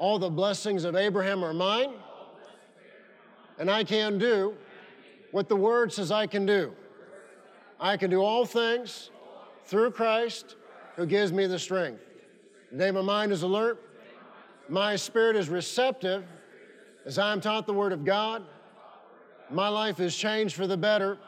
[0.00, 1.92] All the blessings of Abraham are mine,
[3.58, 4.54] and I can do
[5.30, 6.72] what the Word says I can do.
[7.78, 9.10] I can do all things
[9.66, 10.56] through Christ
[10.96, 12.00] who gives me the strength.
[12.70, 13.78] Today, my mind is alert,
[14.70, 16.24] my spirit is receptive
[17.04, 18.42] as I am taught the Word of God.
[19.50, 21.18] My life is changed for the better,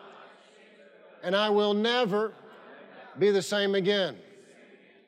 [1.22, 2.32] and I will never
[3.18, 4.16] be the same again.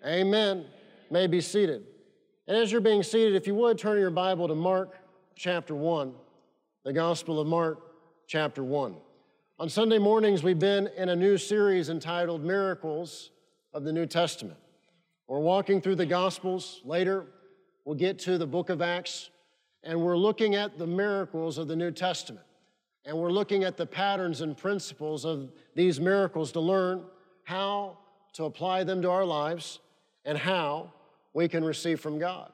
[0.04, 0.66] Amen.
[1.10, 1.86] May be seated.
[2.46, 4.98] And as you're being seated, if you would turn your Bible to Mark
[5.34, 6.12] chapter 1,
[6.84, 7.78] the Gospel of Mark
[8.26, 8.96] chapter 1.
[9.58, 13.30] On Sunday mornings, we've been in a new series entitled Miracles
[13.72, 14.58] of the New Testament.
[15.26, 16.82] We're walking through the Gospels.
[16.84, 17.24] Later,
[17.86, 19.30] we'll get to the book of Acts,
[19.82, 22.44] and we're looking at the miracles of the New Testament.
[23.06, 27.04] And we're looking at the patterns and principles of these miracles to learn
[27.44, 27.96] how
[28.34, 29.78] to apply them to our lives
[30.26, 30.92] and how
[31.34, 32.50] we can receive from God.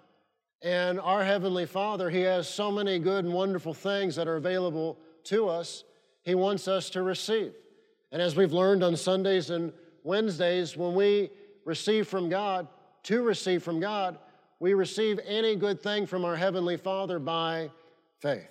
[0.63, 4.99] And our Heavenly Father, He has so many good and wonderful things that are available
[5.25, 5.85] to us,
[6.25, 7.53] He wants us to receive.
[8.13, 9.73] And as we've learned on Sundays and
[10.03, 11.31] Wednesdays, when we
[11.65, 12.67] receive from God,
[13.05, 14.19] to receive from God,
[14.59, 17.71] we receive any good thing from our Heavenly Father by
[18.21, 18.51] faith.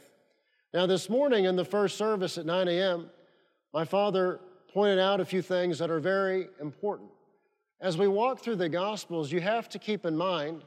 [0.73, 3.09] Now, this morning in the first service at 9 a.m.,
[3.73, 4.39] my father
[4.73, 7.09] pointed out a few things that are very important.
[7.81, 10.63] As we walk through the Gospels, you have to keep in mind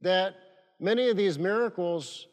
[0.00, 0.34] that
[0.80, 2.26] many of these miracles,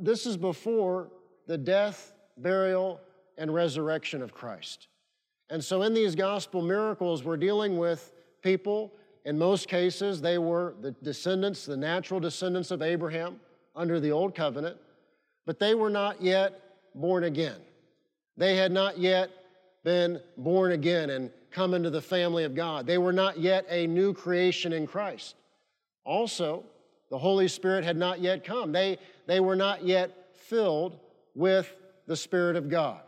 [0.00, 1.10] this is before
[1.46, 3.00] the death, burial,
[3.36, 4.86] and resurrection of Christ.
[5.50, 8.92] And so in these gospel miracles, we're dealing with people,
[9.24, 13.40] in most cases, they were the descendants, the natural descendants of Abraham
[13.74, 14.76] under the old covenant,
[15.44, 16.60] but they were not yet
[16.94, 17.60] born again.
[18.36, 19.30] They had not yet
[19.82, 22.86] been born again and come into the family of God.
[22.86, 25.36] They were not yet a new creation in Christ.
[26.04, 26.64] Also,
[27.10, 28.72] the Holy Spirit had not yet come.
[28.72, 30.98] They, they were not yet filled
[31.34, 31.74] with
[32.06, 33.00] the Spirit of God.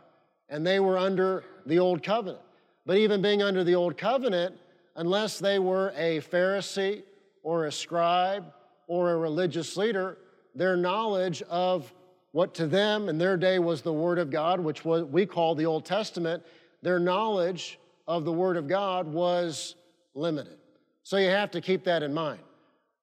[0.49, 2.39] And they were under the Old Covenant.
[2.85, 4.55] But even being under the Old Covenant,
[4.95, 7.03] unless they were a Pharisee
[7.43, 8.45] or a scribe
[8.87, 10.17] or a religious leader,
[10.55, 11.93] their knowledge of
[12.31, 15.65] what to them in their day was the Word of God, which we call the
[15.65, 16.43] Old Testament,
[16.81, 19.75] their knowledge of the Word of God was
[20.15, 20.57] limited.
[21.03, 22.39] So you have to keep that in mind.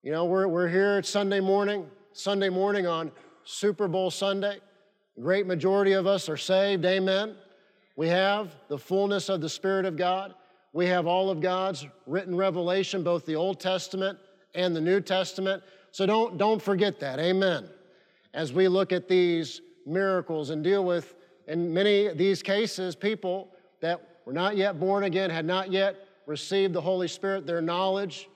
[0.03, 3.11] You know, we're, we're here at Sunday morning, Sunday morning on
[3.45, 4.59] Super Bowl Sunday.
[5.21, 7.37] great majority of us are saved, amen.
[7.97, 10.35] We have the fullness of the Spirit of God.
[10.73, 14.19] We have all of God's written revelation, both the Old Testament
[14.55, 15.63] and the New Testament.
[15.93, 17.69] So don't, don't forget that, amen.
[18.33, 21.15] As we look at these miracles and deal with,
[21.47, 23.51] in many of these cases, people
[23.81, 25.97] that were not yet born again, had not yet
[26.27, 27.47] received the Holy Spirit.
[27.47, 28.29] Their knowledge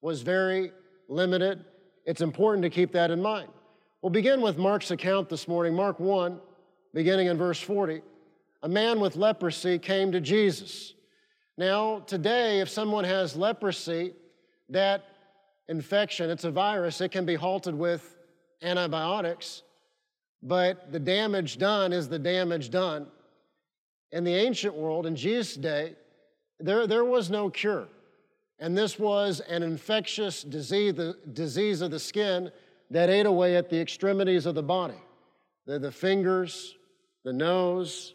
[0.00, 0.72] was very
[1.08, 1.64] limited.
[2.04, 3.48] It's important to keep that in mind.
[4.02, 6.38] We'll begin with Mark's account this morning, Mark 1,
[6.92, 8.02] beginning in verse 40.
[8.62, 10.94] A man with leprosy came to Jesus.
[11.56, 14.12] Now, today, if someone has leprosy,
[14.70, 15.04] that
[15.68, 18.16] infection, it's a virus, it can be halted with
[18.62, 19.62] antibiotics,
[20.42, 23.06] but the damage done is the damage done
[24.14, 25.96] in the ancient world, in Jesus' day,
[26.60, 27.88] there, there was no cure.
[28.60, 32.52] And this was an infectious disease, the disease of the skin
[32.90, 34.94] that ate away at the extremities of the body
[35.66, 36.76] the, the fingers,
[37.24, 38.14] the nose,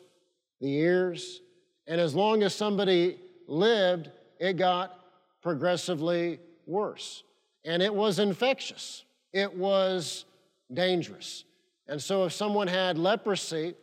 [0.61, 1.41] the ears.
[1.85, 4.97] And as long as somebody lived, it got
[5.41, 7.23] progressively worse.
[7.65, 10.23] And it was infectious, it was
[10.73, 11.43] dangerous.
[11.89, 13.73] And so, if someone had leprosy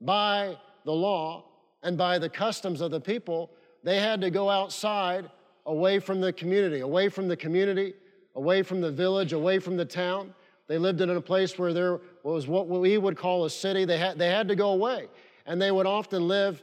[0.00, 1.45] by the law,
[1.86, 3.48] and by the customs of the people,
[3.84, 5.30] they had to go outside
[5.66, 7.94] away from the community, away from the community,
[8.34, 10.34] away from the village, away from the town.
[10.66, 13.84] They lived in a place where there was what we would call a city.
[13.84, 15.06] They had, they had to go away.
[15.46, 16.60] And they would often live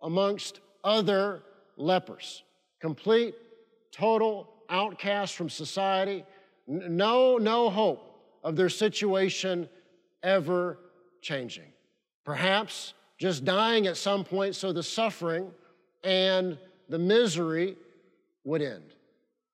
[0.00, 1.42] amongst other
[1.76, 2.44] lepers,
[2.80, 3.34] complete,
[3.90, 6.24] total outcasts from society,
[6.68, 9.68] no, no hope of their situation
[10.22, 10.78] ever
[11.20, 11.72] changing.
[12.24, 15.48] Perhaps just dying at some point so the suffering
[16.02, 16.58] and
[16.88, 17.76] the misery
[18.42, 18.82] would end.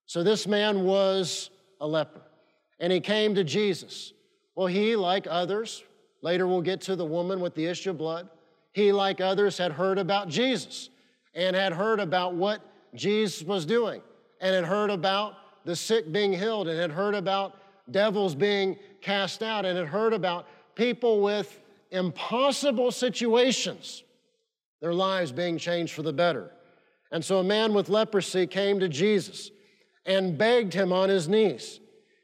[0.06, 2.23] So this man was a leper,
[2.81, 4.15] and he came to Jesus.
[4.55, 5.85] Well, he, like others,
[6.23, 8.31] later we'll get to the woman with the issue of blood,
[8.73, 10.88] he, like others, had heard about Jesus
[11.35, 12.62] and had heard about what
[12.94, 14.00] Jesus was doing
[14.41, 15.35] and had heard about
[15.67, 17.59] the sick being healed and had heard about
[17.91, 24.02] devils being cast out and had heard about people with impossible situations,
[24.81, 26.50] their lives being changed for the better.
[27.11, 29.50] And so a man with leprosy came to Jesus
[30.05, 31.81] and begged him on his knees.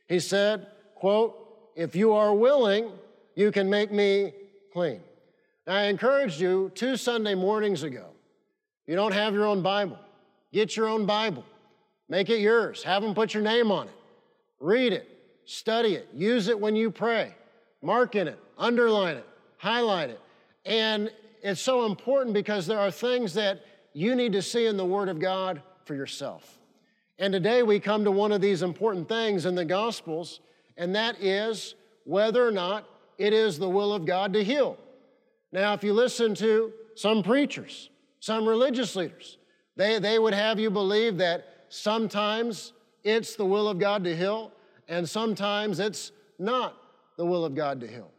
[0.08, 1.36] He said, quote,
[1.76, 2.90] if you are willing,
[3.34, 4.32] you can make me
[4.72, 5.00] clean.
[5.66, 8.06] Now, I encouraged you two Sunday mornings ago.
[8.86, 9.98] You don't have your own Bible.
[10.52, 11.44] Get your own Bible.
[12.08, 12.82] Make it yours.
[12.82, 13.94] Have them put your name on it.
[14.60, 15.08] Read it.
[15.46, 16.08] Study it.
[16.14, 17.34] Use it when you pray.
[17.82, 18.38] Mark in it.
[18.58, 19.26] Underline it.
[19.64, 20.20] Highlight it.
[20.66, 21.10] And
[21.42, 23.64] it's so important because there are things that
[23.94, 26.58] you need to see in the Word of God for yourself.
[27.18, 30.40] And today we come to one of these important things in the Gospels,
[30.76, 32.84] and that is whether or not
[33.16, 34.76] it is the will of God to heal.
[35.50, 37.88] Now, if you listen to some preachers,
[38.20, 39.38] some religious leaders,
[39.76, 44.52] they, they would have you believe that sometimes it's the will of God to heal,
[44.88, 46.76] and sometimes it's not
[47.16, 48.10] the will of God to heal.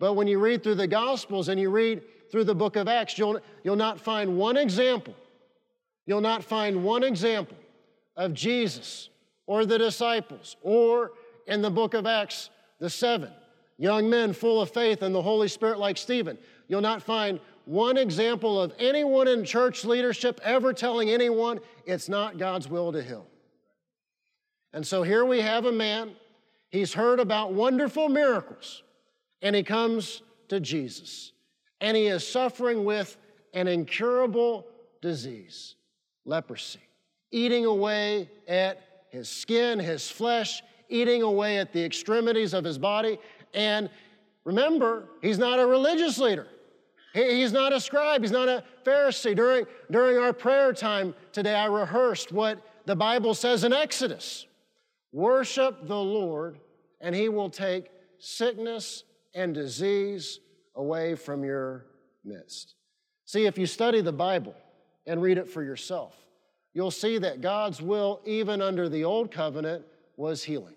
[0.00, 2.02] But when you read through the Gospels and you read
[2.32, 5.14] through the book of Acts, you'll, you'll not find one example,
[6.06, 7.56] you'll not find one example
[8.16, 9.10] of Jesus
[9.46, 11.12] or the disciples or
[11.46, 12.50] in the book of Acts,
[12.80, 13.30] the seven
[13.80, 16.36] young men full of faith and the Holy Spirit like Stephen.
[16.68, 22.36] You'll not find one example of anyone in church leadership ever telling anyone it's not
[22.36, 23.26] God's will to heal.
[24.72, 26.10] And so here we have a man,
[26.70, 28.82] he's heard about wonderful miracles,
[29.42, 31.32] and he comes to Jesus.
[31.80, 33.16] And he is suffering with
[33.54, 34.66] an incurable
[35.00, 35.76] disease,
[36.24, 36.80] leprosy,
[37.30, 43.18] eating away at his skin, his flesh, eating away at the extremities of his body.
[43.54, 43.90] And
[44.44, 46.46] remember, he's not a religious leader.
[47.12, 49.34] He's not a scribe, he's not a Pharisee.
[49.34, 54.46] During, during our prayer time today, I rehearsed what the Bible says in Exodus
[55.12, 56.60] Worship the Lord,
[57.00, 57.90] and he will take
[58.20, 59.02] sickness
[59.34, 60.40] and disease
[60.74, 61.86] away from your
[62.24, 62.74] midst.
[63.24, 64.54] See, if you study the Bible
[65.06, 66.16] and read it for yourself,
[66.74, 69.84] you'll see that God's will, even under the old covenant,
[70.16, 70.74] was healing.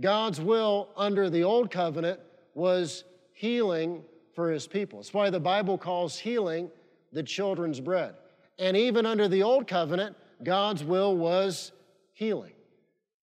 [0.00, 2.20] God's will under the old covenant
[2.54, 4.02] was healing
[4.34, 5.00] for his people.
[5.00, 6.70] It's why the Bible calls healing
[7.12, 8.14] the children's bread.
[8.58, 11.72] And even under the old covenant, God's will was
[12.12, 12.52] healing.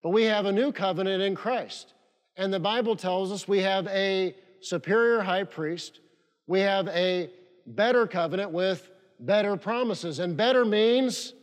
[0.02, 1.94] But we have a new covenant in Christ.
[2.38, 6.00] And the Bible tells us we have a superior high priest,
[6.46, 7.28] we have a
[7.66, 8.90] better covenant with
[9.20, 10.20] better promises.
[10.20, 11.34] And better means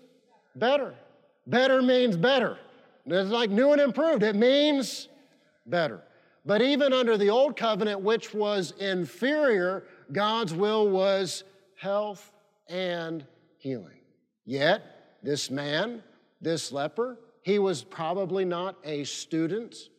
[0.56, 0.96] better.
[1.46, 2.58] Better means better.
[3.06, 4.24] It's like new and improved.
[4.24, 5.10] It means
[5.68, 6.02] better.
[6.46, 11.44] But even under the old covenant, which was inferior, God's will was
[11.76, 12.32] health
[12.68, 13.26] and
[13.58, 14.00] healing.
[14.46, 16.02] Yet, this man,
[16.42, 19.90] this leper, he was probably not a student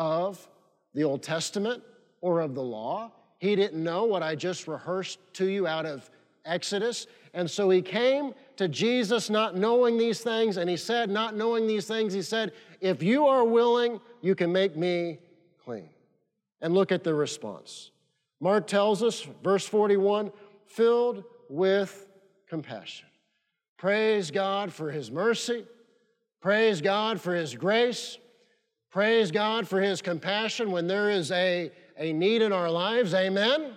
[0.00, 0.48] of
[0.94, 1.82] the Old Testament
[2.22, 3.12] or of the law.
[3.38, 6.10] He didn't know what I just rehearsed to you out of
[6.46, 7.06] Exodus.
[7.34, 11.66] And so he came to Jesus not knowing these things, and he said, not knowing
[11.66, 15.18] these things, he said, If you are willing, you can make me
[15.62, 15.90] clean.
[16.62, 17.90] And look at the response.
[18.40, 20.32] Mark tells us, verse 41,
[20.66, 22.08] filled with
[22.48, 23.06] compassion.
[23.76, 25.66] Praise God for his mercy.
[26.40, 28.16] Praise God for his grace.
[28.90, 33.14] Praise God for his compassion when there is a, a need in our lives.
[33.14, 33.76] Amen.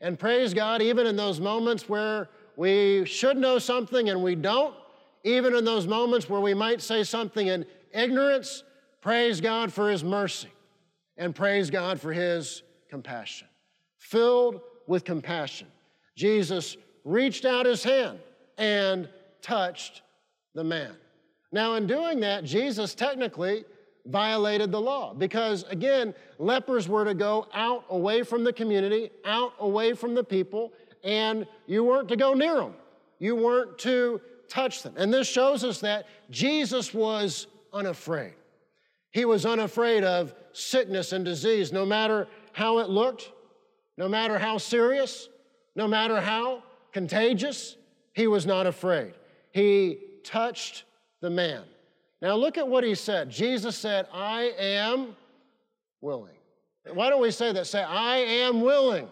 [0.00, 4.74] And praise God even in those moments where we should know something and we don't,
[5.24, 8.62] even in those moments where we might say something in ignorance.
[9.00, 10.50] Praise God for his mercy
[11.16, 13.48] and praise God for his compassion.
[13.98, 15.66] Filled with compassion,
[16.14, 18.20] Jesus reached out his hand
[18.58, 19.08] and
[19.42, 20.02] touched
[20.54, 20.94] the man.
[21.52, 23.64] Now, in doing that, Jesus technically
[24.06, 29.52] violated the law because, again, lepers were to go out away from the community, out
[29.58, 30.72] away from the people,
[31.04, 32.74] and you weren't to go near them.
[33.18, 34.94] You weren't to touch them.
[34.96, 38.34] And this shows us that Jesus was unafraid.
[39.10, 43.32] He was unafraid of sickness and disease, no matter how it looked,
[43.96, 45.28] no matter how serious,
[45.74, 47.76] no matter how contagious,
[48.14, 49.14] he was not afraid.
[49.52, 50.84] He touched
[51.20, 51.62] the man.
[52.22, 53.30] Now look at what he said.
[53.30, 55.16] Jesus said, I am
[56.00, 56.36] willing.
[56.92, 57.66] Why don't we say that?
[57.66, 59.08] Say, I am willing.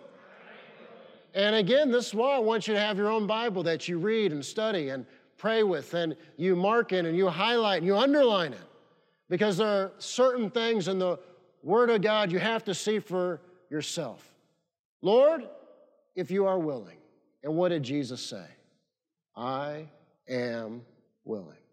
[1.34, 3.98] And again, this is why I want you to have your own Bible that you
[3.98, 5.04] read and study and
[5.36, 8.60] pray with, and you mark in and you highlight and you underline it.
[9.28, 11.18] Because there are certain things in the
[11.62, 14.32] Word of God, you have to see for yourself.
[15.02, 15.48] Lord,
[16.14, 16.98] if you are willing.
[17.42, 18.46] And what did Jesus say?
[19.36, 19.88] I
[20.28, 20.82] am
[21.24, 21.63] willing.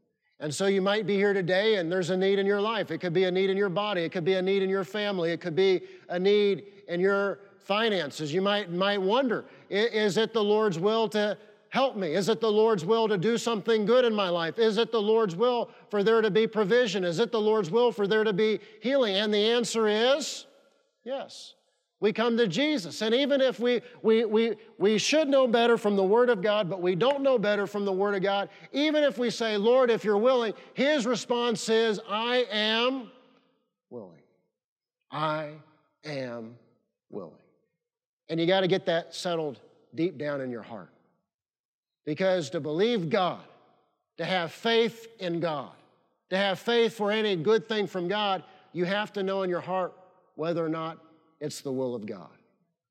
[0.42, 2.90] And so you might be here today and there's a need in your life.
[2.90, 4.84] It could be a need in your body, it could be a need in your
[4.84, 8.34] family, it could be a need in your finances.
[8.34, 11.38] You might, might wonder is it the Lord's will to
[11.70, 12.16] help me?
[12.16, 14.58] Is it the Lord's will to do something good in my life?
[14.58, 17.04] Is it the Lord's will for there to be provision?
[17.04, 19.16] Is it the Lord's will for there to be healing?
[19.16, 20.48] And the answer is
[21.06, 21.54] yes.
[22.02, 23.04] We come to Jesus.
[23.04, 26.68] And even if we, we, we, we should know better from the Word of God,
[26.68, 29.92] but we don't know better from the Word of God, even if we say, Lord,
[29.92, 33.12] if you're willing, His response is, I am
[33.92, 34.24] willing.
[35.12, 35.52] I
[36.04, 36.56] am
[37.12, 37.36] willing.
[38.30, 39.60] And you got to get that settled
[39.94, 40.90] deep down in your heart.
[42.04, 43.44] Because to believe God,
[44.18, 45.70] to have faith in God,
[46.32, 48.44] to have faith for any good thing from God,
[48.74, 49.94] you have to know in your heart
[50.34, 50.98] whether or not
[51.42, 52.30] it's the will of God.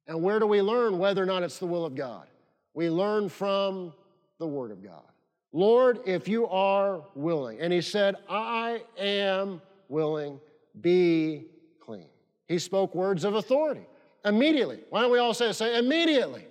[0.07, 2.27] And where do we learn whether or not it's the will of God?
[2.75, 3.95] We learn from
[4.39, 5.05] the Word of God.
[5.53, 7.61] Lord, if you are willing.
[7.61, 10.41] And he said, I am willing,
[10.81, 11.47] be
[11.81, 12.09] clean.
[12.47, 13.87] He spoke words of authority
[14.25, 14.81] immediately.
[14.91, 15.53] Why don't we all say?
[15.53, 16.47] Say immediately.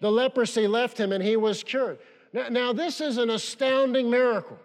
[0.00, 1.98] The leprosy left him and he was cured.
[2.32, 4.58] Now, now, this is an astounding miracle.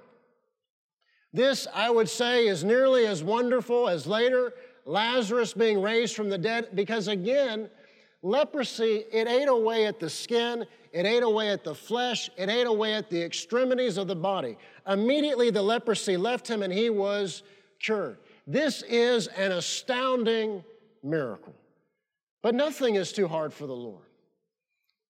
[1.34, 4.54] This, I would say, is nearly as wonderful as later
[4.88, 7.70] Lazarus being raised from the dead, because again,
[8.22, 12.68] leprosy, it ate away at the skin, it ate away at the flesh, it ate
[12.68, 14.58] away at the extremities of the body.
[14.88, 17.44] Immediately, the leprosy left him and he was
[17.80, 18.18] cured.
[18.48, 20.64] This is an astounding
[21.04, 21.54] miracle.
[22.42, 24.06] But nothing is too hard for the Lord.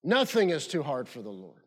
[0.03, 1.62] Nothing is too hard for the Lord.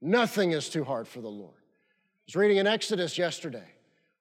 [0.00, 1.56] Nothing is too hard for the Lord.
[1.56, 3.66] I was reading in Exodus yesterday,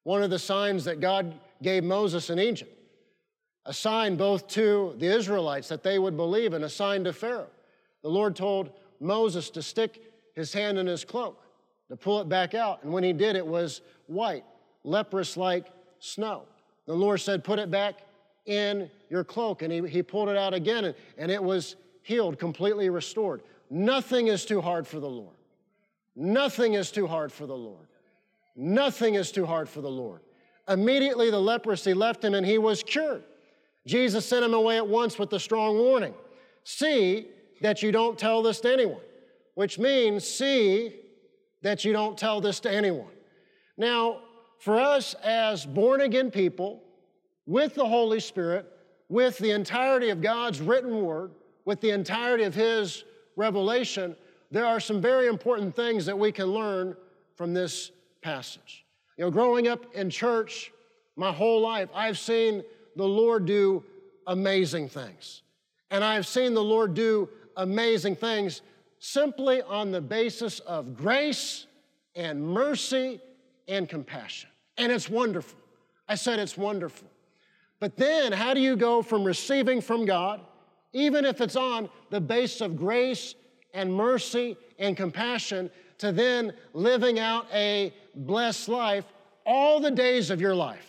[0.02, 2.79] one of the signs that God gave Moses in Egypt
[3.66, 7.50] a sign both to the Israelites that they would believe and a sign to Pharaoh.
[8.02, 10.02] The Lord told Moses to stick
[10.36, 11.42] his hand in his cloak,
[11.90, 12.84] to pull it back out.
[12.84, 14.46] And when he did, it was white,
[14.84, 15.68] leprous like
[16.00, 16.44] snow.
[16.86, 18.00] The Lord said, Put it back
[18.46, 19.62] in your cloak.
[19.62, 23.42] And he, he pulled it out again, and, and it was healed, completely restored.
[23.70, 25.36] Nothing is too hard for the Lord.
[26.16, 27.88] Nothing is too hard for the Lord.
[28.56, 30.22] Nothing is too hard for the Lord.
[30.68, 33.24] Immediately the leprosy left him and he was cured.
[33.90, 36.14] Jesus sent him away at once with the strong warning
[36.64, 37.26] see
[37.62, 39.02] that you don't tell this to anyone,
[39.56, 40.94] which means see
[41.64, 43.12] that you don't tell this to anyone.
[43.78, 44.20] Now,
[44.60, 46.84] for us as born again people,
[47.48, 48.68] with the Holy Spirit,
[49.08, 51.32] with the entirety of God's written word,
[51.66, 53.04] with the entirety of His
[53.36, 54.16] revelation,
[54.52, 56.96] there are some very important things that we can learn
[57.36, 57.90] from this
[58.22, 58.86] passage.
[59.18, 60.72] You know, growing up in church
[61.16, 62.64] my whole life, I've seen
[62.96, 63.84] the Lord do
[64.28, 65.42] amazing things.
[65.92, 68.62] And I've seen the Lord do amazing things
[69.00, 71.66] simply on the basis of grace
[72.16, 73.20] and mercy
[73.68, 74.50] and compassion.
[74.78, 75.60] And it's wonderful.
[76.08, 77.08] I said it's wonderful.
[77.80, 80.42] But then, how do you go from receiving from God,
[80.92, 83.36] even if it's on the basis of grace
[83.74, 85.70] and mercy and compassion,
[86.00, 89.06] to then living out a blessed life
[89.46, 90.89] all the days of your life?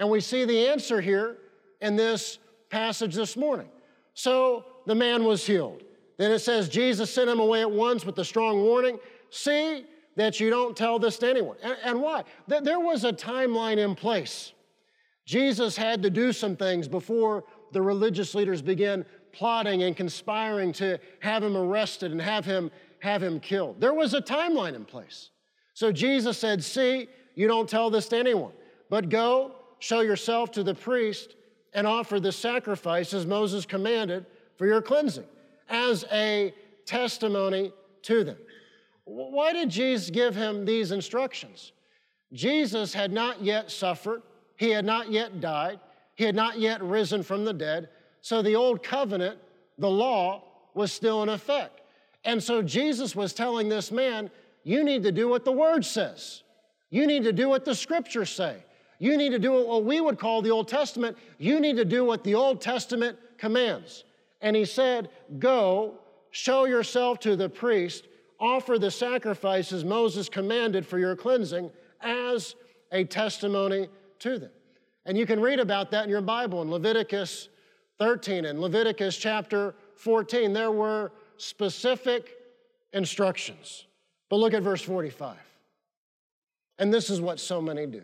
[0.00, 1.36] And we see the answer here
[1.82, 2.38] in this
[2.70, 3.68] passage this morning.
[4.14, 5.82] So the man was healed.
[6.16, 9.84] Then it says Jesus sent him away at once with a strong warning see
[10.16, 11.56] that you don't tell this to anyone.
[11.62, 12.24] And, and why?
[12.48, 14.52] There was a timeline in place.
[15.24, 20.98] Jesus had to do some things before the religious leaders began plotting and conspiring to
[21.20, 23.80] have him arrested and have him have him killed.
[23.80, 25.30] There was a timeline in place.
[25.74, 28.52] So Jesus said, "See, you don't tell this to anyone,
[28.90, 31.34] but go show yourself to the priest
[31.74, 35.26] and offer the sacrifice as Moses commanded for your cleansing
[35.68, 37.72] as a testimony
[38.02, 38.36] to them.
[39.04, 41.72] Why did Jesus give him these instructions?
[42.32, 44.22] Jesus had not yet suffered,
[44.56, 45.80] he had not yet died,
[46.14, 47.88] he had not yet risen from the dead,
[48.20, 49.38] so the old covenant,
[49.78, 50.44] the law,
[50.74, 51.80] was still in effect.
[52.24, 54.30] And so Jesus was telling this man,
[54.62, 56.42] You need to do what the word says.
[56.90, 58.62] You need to do what the scriptures say.
[59.00, 61.16] You need to do what we would call the Old Testament.
[61.38, 64.04] You need to do what the Old Testament commands.
[64.42, 65.98] And he said, Go,
[66.30, 68.06] show yourself to the priest,
[68.38, 71.70] offer the sacrifices Moses commanded for your cleansing
[72.02, 72.54] as
[72.92, 73.88] a testimony
[74.20, 74.50] to them.
[75.06, 77.48] And you can read about that in your Bible in Leviticus
[77.98, 80.52] 13 and Leviticus chapter 14.
[80.52, 82.36] There were specific
[82.92, 83.86] instructions.
[84.28, 85.36] But look at verse 45.
[86.78, 88.02] And this is what so many do.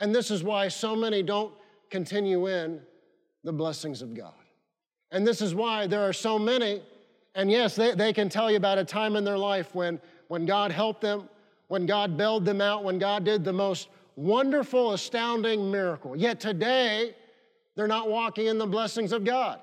[0.00, 1.52] And this is why so many don't
[1.90, 2.80] continue in
[3.44, 4.32] the blessings of God.
[5.10, 6.82] And this is why there are so many,
[7.34, 10.46] and yes, they, they can tell you about a time in their life when, when
[10.46, 11.28] God helped them,
[11.68, 16.16] when God bailed them out, when God did the most wonderful, astounding miracle.
[16.16, 17.14] Yet today,
[17.76, 19.60] they're not walking in the blessings of God.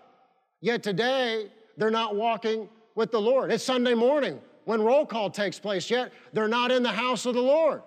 [0.62, 3.52] Yet today, they're not walking with the Lord.
[3.52, 7.34] It's Sunday morning when roll call takes place, yet they're not in the house of
[7.34, 7.82] the Lord.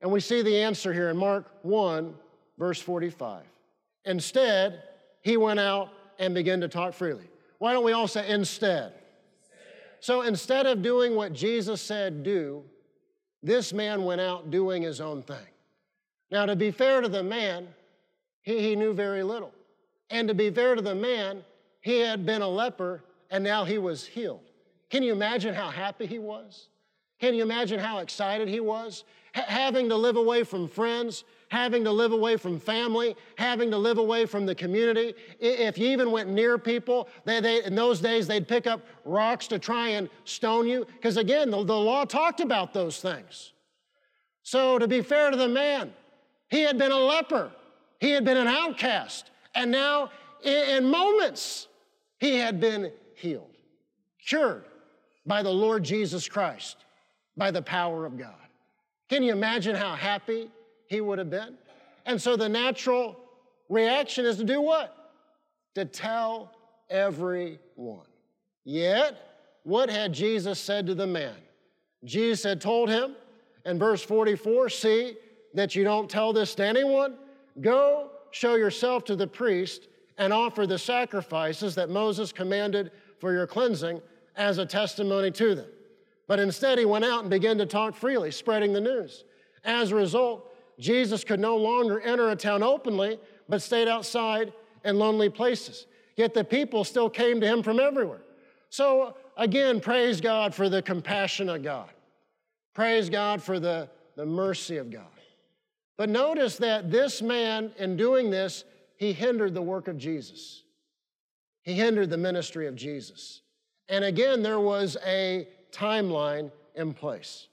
[0.00, 2.14] And we see the answer here in Mark 1,
[2.58, 3.42] verse 45.
[4.04, 4.82] Instead,
[5.22, 7.28] he went out and began to talk freely.
[7.58, 8.92] Why don't we all say instead?
[10.00, 12.62] So instead of doing what Jesus said do,
[13.42, 15.36] this man went out doing his own thing.
[16.30, 17.68] Now, to be fair to the man,
[18.42, 19.52] he, he knew very little.
[20.10, 21.44] And to be fair to the man,
[21.80, 24.40] he had been a leper and now he was healed.
[24.90, 26.68] Can you imagine how happy he was?
[27.20, 29.04] Can you imagine how excited he was?
[29.34, 33.78] H- having to live away from friends, having to live away from family, having to
[33.78, 35.14] live away from the community.
[35.40, 39.46] If you even went near people, they, they, in those days they'd pick up rocks
[39.48, 43.52] to try and stone you, because again, the, the law talked about those things.
[44.42, 45.92] So, to be fair to the man,
[46.50, 47.50] he had been a leper,
[48.00, 50.10] he had been an outcast, and now
[50.42, 51.68] in, in moments
[52.18, 53.56] he had been healed,
[54.26, 54.64] cured
[55.26, 56.76] by the Lord Jesus Christ,
[57.38, 58.34] by the power of God.
[59.08, 60.50] Can you imagine how happy
[60.88, 61.56] he would have been?
[62.04, 63.16] And so the natural
[63.68, 65.12] reaction is to do what?
[65.76, 66.52] To tell
[66.90, 68.06] everyone.
[68.64, 69.16] Yet,
[69.62, 71.36] what had Jesus said to the man?
[72.04, 73.14] Jesus had told him
[73.64, 75.16] in verse 44 See
[75.54, 77.14] that you don't tell this to anyone.
[77.60, 83.46] Go show yourself to the priest and offer the sacrifices that Moses commanded for your
[83.46, 84.02] cleansing
[84.36, 85.66] as a testimony to them.
[86.28, 89.24] But instead, he went out and began to talk freely, spreading the news.
[89.64, 93.18] As a result, Jesus could no longer enter a town openly,
[93.48, 94.52] but stayed outside
[94.84, 95.86] in lonely places.
[96.16, 98.22] Yet the people still came to him from everywhere.
[98.70, 101.90] So, again, praise God for the compassion of God.
[102.74, 105.06] Praise God for the, the mercy of God.
[105.96, 108.64] But notice that this man, in doing this,
[108.96, 110.62] he hindered the work of Jesus.
[111.62, 113.40] He hindered the ministry of Jesus.
[113.88, 117.48] And again, there was a timeline in place.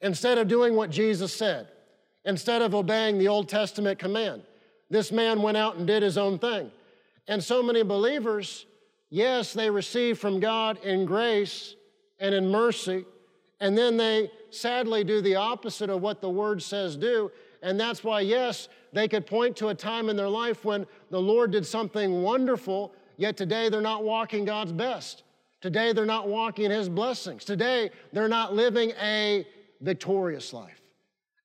[0.00, 1.68] Instead of doing what Jesus said,
[2.24, 4.42] instead of obeying the Old Testament command,
[4.90, 6.70] this man went out and did his own thing.
[7.28, 8.66] And so many believers,
[9.10, 11.76] yes, they receive from God in grace
[12.18, 13.04] and in mercy,
[13.60, 17.30] and then they sadly do the opposite of what the word says do.
[17.62, 21.20] And that's why, yes, they could point to a time in their life when the
[21.20, 25.21] Lord did something wonderful, yet today they're not walking God's best.
[25.62, 27.44] Today, they're not walking in His blessings.
[27.44, 29.46] Today, they're not living a
[29.80, 30.82] victorious life.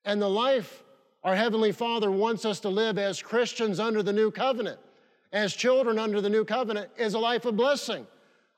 [0.06, 0.84] And the life
[1.24, 4.80] our Heavenly Father wants us to live as Christians under the new covenant,
[5.34, 8.08] as children under the new covenant, is a life of blessing,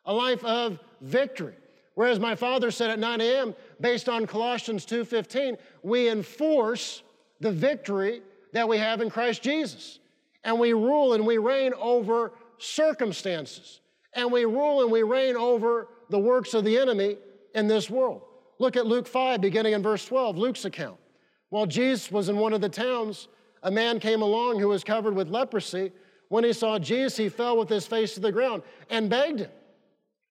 [0.06, 1.56] a life of victory.
[1.96, 7.04] Whereas my father said at 9 a.m., based on Colossians 2:15, we enforce
[7.42, 8.22] the victory
[8.54, 10.00] that we have in Christ Jesus.
[10.46, 13.82] And we rule and we reign over circumstances
[14.20, 17.18] and we rule and we reign over the works of the enemy
[17.56, 18.22] in this world.
[18.60, 20.98] Look at Luke 5, beginning in verse 12, Luke's account.
[21.50, 23.28] While Jesus was in one of the towns,
[23.64, 25.92] a man came along who was covered with leprosy.
[26.28, 29.52] When he saw Jesus, he fell with his face to the ground and begged him.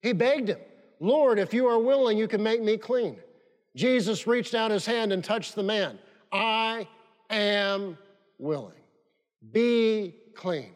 [0.03, 0.59] He begged him,
[1.01, 3.17] Lord, if you are willing, you can make me clean.
[3.75, 5.99] Jesus reached out his hand and touched the man.
[6.33, 6.87] I
[7.31, 7.99] am
[8.39, 8.73] willing.
[9.53, 10.73] Be clean.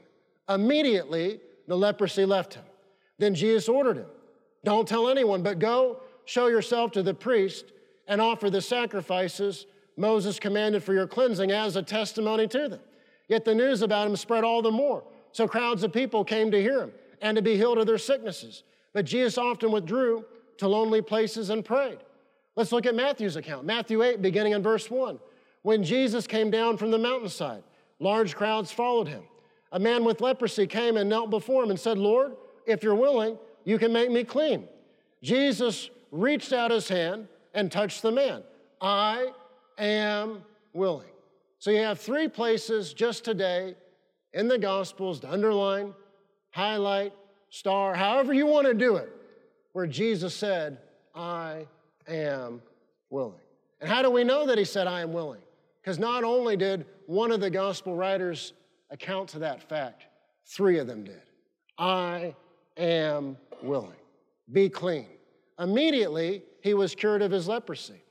[0.48, 2.64] Immediately, the leprosy left him.
[3.22, 4.06] Then Jesus ordered him
[4.64, 7.66] Don't tell anyone, but go show yourself to the priest
[8.08, 12.80] and offer the sacrifices Moses commanded for your cleansing as a testimony to them.
[13.28, 15.04] Yet the news about him spread all the more.
[15.30, 18.64] So crowds of people came to hear him and to be healed of their sicknesses.
[18.92, 20.24] But Jesus often withdrew
[20.58, 21.98] to lonely places and prayed.
[22.56, 23.64] Let's look at Matthew's account.
[23.64, 25.20] Matthew 8, beginning in verse 1.
[25.62, 27.62] When Jesus came down from the mountainside,
[28.00, 29.22] large crowds followed him.
[29.70, 32.32] A man with leprosy came and knelt before him and said, Lord,
[32.66, 34.68] if you're willing, you can make me clean.
[35.22, 38.42] Jesus reached out his hand and touched the man.
[38.80, 39.32] I
[39.78, 41.08] am willing.
[41.58, 43.76] So you have three places just today
[44.32, 45.94] in the Gospels to underline,
[46.50, 47.12] highlight,
[47.50, 49.12] star, however you want to do it,
[49.72, 50.78] where Jesus said,
[51.14, 51.66] I
[52.08, 52.62] am
[53.10, 53.38] willing.
[53.80, 55.40] And how do we know that he said, I am willing?
[55.80, 58.52] Because not only did one of the gospel writers
[58.90, 60.06] account to that fact,
[60.46, 61.22] three of them did.
[61.78, 62.34] I
[62.76, 63.92] am willing.
[64.50, 65.06] Be clean.
[65.58, 68.02] Immediately, he was cured of his leprosy.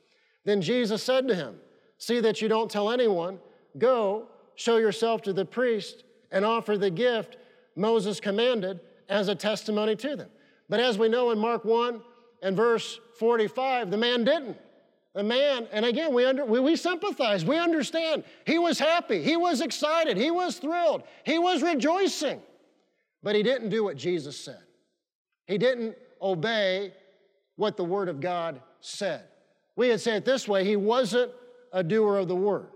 [0.44, 1.56] Then Jesus said to him,
[1.98, 3.38] See that you don't tell anyone.
[3.78, 7.36] Go, show yourself to the priest and offer the gift
[7.76, 10.28] Moses commanded as a testimony to them.
[10.68, 12.00] But as we know in Mark 1
[12.42, 14.56] and verse 45, the man didn't.
[15.14, 18.24] The man, and again, we, under, we, we sympathize, we understand.
[18.46, 22.40] He was happy, he was excited, he was thrilled, he was rejoicing.
[23.22, 24.60] But he didn't do what Jesus said.
[25.46, 26.92] He didn't obey
[27.56, 29.22] what the Word of God said.
[29.76, 31.32] We would say it this way he wasn't
[31.72, 32.68] a doer of the Word.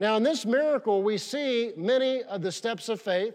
[0.00, 3.34] Now, in this miracle, we see many of the steps of faith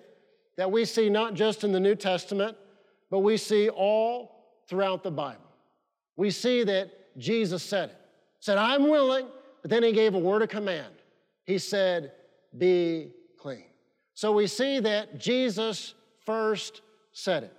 [0.56, 2.56] that we see not just in the New Testament,
[3.10, 5.42] but we see all throughout the Bible.
[6.16, 7.98] We see that Jesus said it.
[8.40, 9.28] Said, I'm willing,
[9.62, 10.94] but then he gave a word of command.
[11.46, 12.12] He said,
[12.58, 13.66] Be clean.
[14.14, 16.82] So we see that Jesus first
[17.12, 17.54] said it.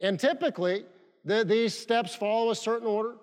[0.00, 0.84] And typically,
[1.24, 3.16] the, these steps follow a certain order.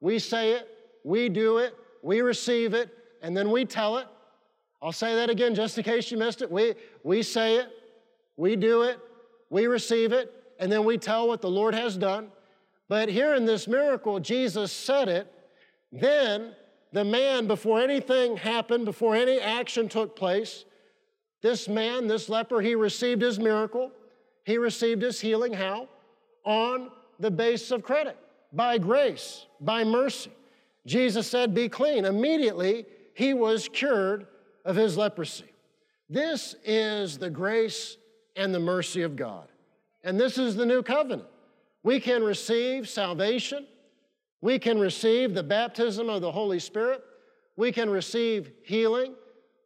[0.00, 0.68] We say it,
[1.04, 2.90] we do it, we receive it,
[3.22, 4.06] and then we tell it.
[4.82, 6.50] I'll say that again just in case you missed it.
[6.50, 7.68] We, we say it,
[8.36, 8.98] we do it,
[9.50, 12.28] we receive it, and then we tell what the Lord has done.
[12.88, 15.32] But here in this miracle, Jesus said it.
[15.90, 16.54] Then
[16.92, 20.64] the man, before anything happened, before any action took place,
[21.42, 23.90] this man, this leper, he received his miracle.
[24.46, 25.52] He received his healing.
[25.52, 25.88] How?
[26.44, 28.16] On the basis of credit,
[28.52, 30.30] by grace, by mercy.
[30.86, 32.04] Jesus said, Be clean.
[32.04, 34.28] Immediately, he was cured
[34.64, 35.46] of his leprosy.
[36.08, 37.96] This is the grace
[38.36, 39.48] and the mercy of God.
[40.04, 41.24] And this is the new covenant.
[41.82, 43.66] We can receive salvation.
[44.40, 47.02] We can receive the baptism of the Holy Spirit.
[47.56, 49.14] We can receive healing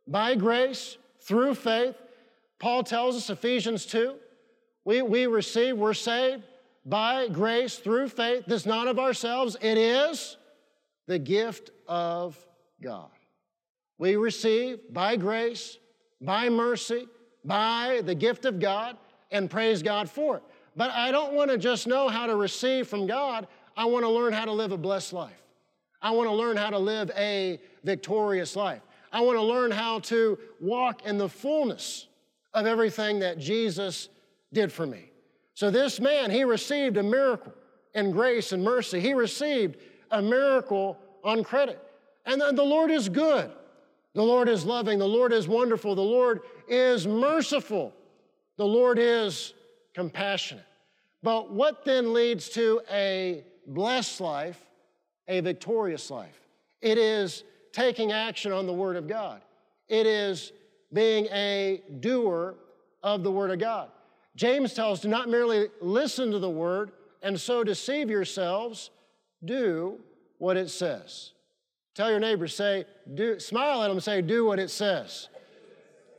[0.06, 1.96] by grace through faith.
[2.58, 4.14] Paul tells us, Ephesians 2,
[4.84, 6.42] we, we receive, we're saved
[6.84, 8.44] by grace through faith.
[8.46, 10.36] This not of ourselves, it is
[11.06, 12.36] the gift of
[12.82, 13.10] God.
[13.98, 15.76] We receive by grace,
[16.20, 17.06] by mercy,
[17.44, 18.96] by the gift of God,
[19.30, 20.42] and praise God for it.
[20.76, 24.08] But I don't want to just know how to receive from God, I want to
[24.08, 25.42] learn how to live a blessed life.
[26.02, 28.80] I want to learn how to live a victorious life.
[29.12, 32.06] I want to learn how to walk in the fullness
[32.54, 34.08] of everything that Jesus
[34.52, 35.10] did for me.
[35.54, 37.52] So, this man, he received a miracle
[37.94, 39.00] in grace and mercy.
[39.00, 39.76] He received
[40.10, 41.82] a miracle on credit.
[42.26, 43.50] And then the Lord is good.
[44.14, 44.98] The Lord is loving.
[44.98, 45.94] The Lord is wonderful.
[45.94, 47.92] The Lord is merciful.
[48.56, 49.54] The Lord is
[49.94, 50.64] compassionate.
[51.22, 54.60] But what then leads to a blessed life,
[55.28, 56.40] a victorious life?
[56.80, 59.42] It is taking action on the Word of God.
[59.88, 60.52] It is
[60.92, 62.54] being a doer
[63.02, 63.90] of the Word of God.
[64.36, 68.90] James tells to not merely listen to the word and so deceive yourselves,
[69.44, 69.98] do
[70.38, 71.32] what it says.
[71.94, 75.28] Tell your neighbor, say, do, smile at them, say, do what it says.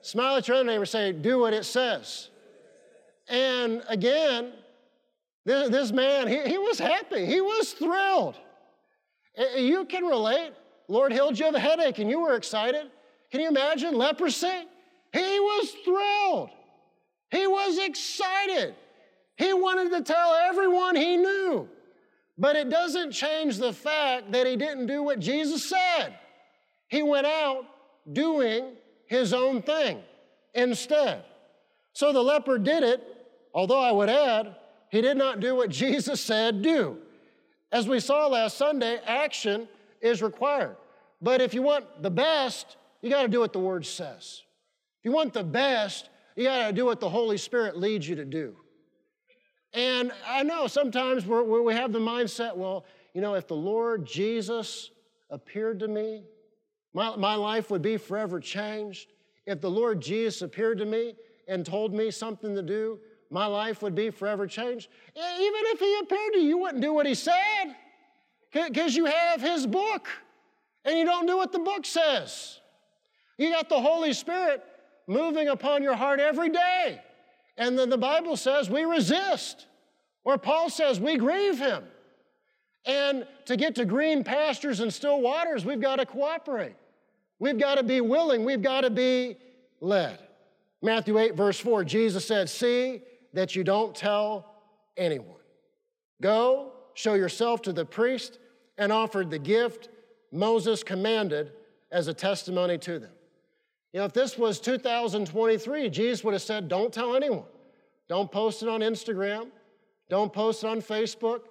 [0.02, 2.30] Smile at your other neighbor, say, do what it says.
[3.28, 4.54] And again,
[5.46, 7.26] this, this man, he, he was happy.
[7.26, 8.36] He was thrilled.
[9.58, 10.52] You can relate.
[10.88, 12.92] Lord healed you of a headache and you were excited.
[13.32, 14.68] Can you imagine leprosy?
[15.14, 16.50] He was thrilled.
[17.32, 18.76] He was excited.
[19.38, 21.68] He wanted to tell everyone he knew.
[22.38, 26.16] But it doesn't change the fact that he didn't do what Jesus said.
[26.88, 27.66] He went out
[28.12, 28.74] doing
[29.06, 30.00] his own thing
[30.54, 31.24] instead.
[31.94, 33.02] So the leper did it,
[33.54, 34.56] although I would add,
[34.90, 36.98] he did not do what Jesus said do.
[37.72, 39.68] As we saw last Sunday, action
[40.02, 40.76] is required.
[41.22, 44.42] But if you want the best, you got to do what the Word says.
[45.00, 48.16] If you want the best, you got to do what the Holy Spirit leads you
[48.16, 48.56] to do.
[49.74, 54.06] And I know sometimes we're, we have the mindset, well, you know, if the Lord
[54.06, 54.92] Jesus
[55.30, 56.24] appeared to me,
[56.94, 59.14] my, my life would be forever changed.
[59.46, 61.16] If the Lord Jesus appeared to me
[61.48, 64.90] and told me something to do, my life would be forever changed.
[65.16, 67.76] Even if He appeared to you, you wouldn't do what He said
[68.52, 70.10] because you have His book
[70.84, 72.60] and you don't do what the book says.
[73.38, 74.64] You got the Holy Spirit
[75.08, 77.02] moving upon your heart every day.
[77.58, 79.68] And then the Bible says we resist,
[80.24, 81.84] or Paul says we grieve him.
[82.86, 86.76] And to get to green pastures and still waters, we've got to cooperate.
[87.40, 88.44] We've got to be willing.
[88.44, 89.38] We've got to be
[89.80, 90.20] led.
[90.82, 93.02] Matthew 8, verse 4, Jesus said, See
[93.34, 94.56] that you don't tell
[94.98, 95.28] anyone.
[96.22, 98.40] Go, show yourself to the priest,
[98.78, 99.90] and offer the gift
[100.32, 101.52] Moses commanded
[101.92, 103.12] as a testimony to them.
[103.94, 107.44] You know, if this was 2023, Jesus would have said, Don't tell anyone.
[108.08, 109.48] Don't post it on Instagram.
[110.10, 111.42] Don't post it on Facebook.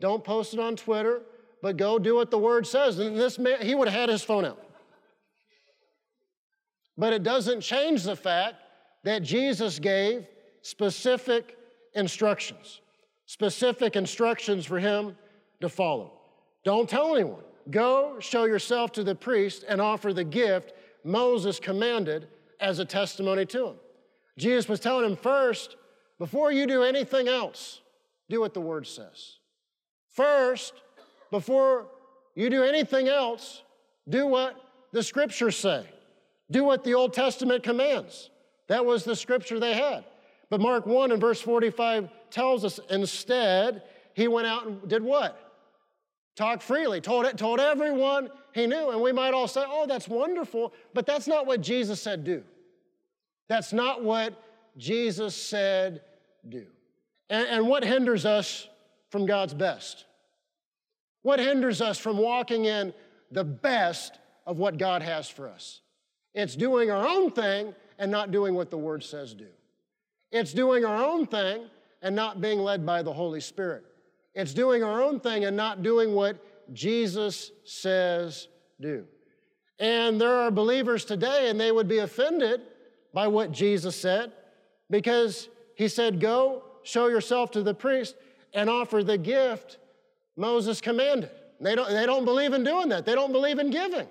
[0.00, 1.22] Don't post it on Twitter.
[1.62, 2.98] But go do what the word says.
[2.98, 4.62] And this man, he would have had his phone out.
[6.98, 8.56] But it doesn't change the fact
[9.04, 10.26] that Jesus gave
[10.62, 11.56] specific
[11.94, 12.80] instructions,
[13.26, 15.16] specific instructions for him
[15.60, 16.12] to follow.
[16.64, 17.42] Don't tell anyone.
[17.70, 20.72] Go show yourself to the priest and offer the gift
[21.06, 22.28] Moses commanded
[22.60, 23.76] as a testimony to him.
[24.36, 25.76] Jesus was telling him first,
[26.18, 27.80] before you do anything else,
[28.28, 29.38] do what the word says.
[30.10, 30.74] First,
[31.30, 31.86] before
[32.34, 33.62] you do anything else,
[34.08, 34.56] do what
[34.92, 35.86] the scriptures say.
[36.50, 38.30] Do what the Old Testament commands.
[38.68, 40.04] That was the scripture they had.
[40.50, 43.82] But Mark 1 and verse 45 tells us instead,
[44.14, 45.45] he went out and did what?
[46.36, 48.90] Talked freely, told, it, told everyone he knew.
[48.90, 52.44] And we might all say, oh, that's wonderful, but that's not what Jesus said do.
[53.48, 54.34] That's not what
[54.76, 56.02] Jesus said
[56.46, 56.66] do.
[57.30, 58.68] And, and what hinders us
[59.10, 60.04] from God's best?
[61.22, 62.92] What hinders us from walking in
[63.32, 65.80] the best of what God has for us?
[66.34, 69.48] It's doing our own thing and not doing what the Word says do.
[70.30, 71.62] It's doing our own thing
[72.02, 73.84] and not being led by the Holy Spirit.
[74.36, 76.36] It's doing our own thing and not doing what
[76.74, 79.06] Jesus says do.
[79.78, 82.60] And there are believers today, and they would be offended
[83.14, 84.32] by what Jesus said
[84.90, 88.14] because he said, Go, show yourself to the priest,
[88.52, 89.78] and offer the gift
[90.36, 91.30] Moses commanded.
[91.58, 94.06] They don't, they don't believe in doing that, they don't believe in giving.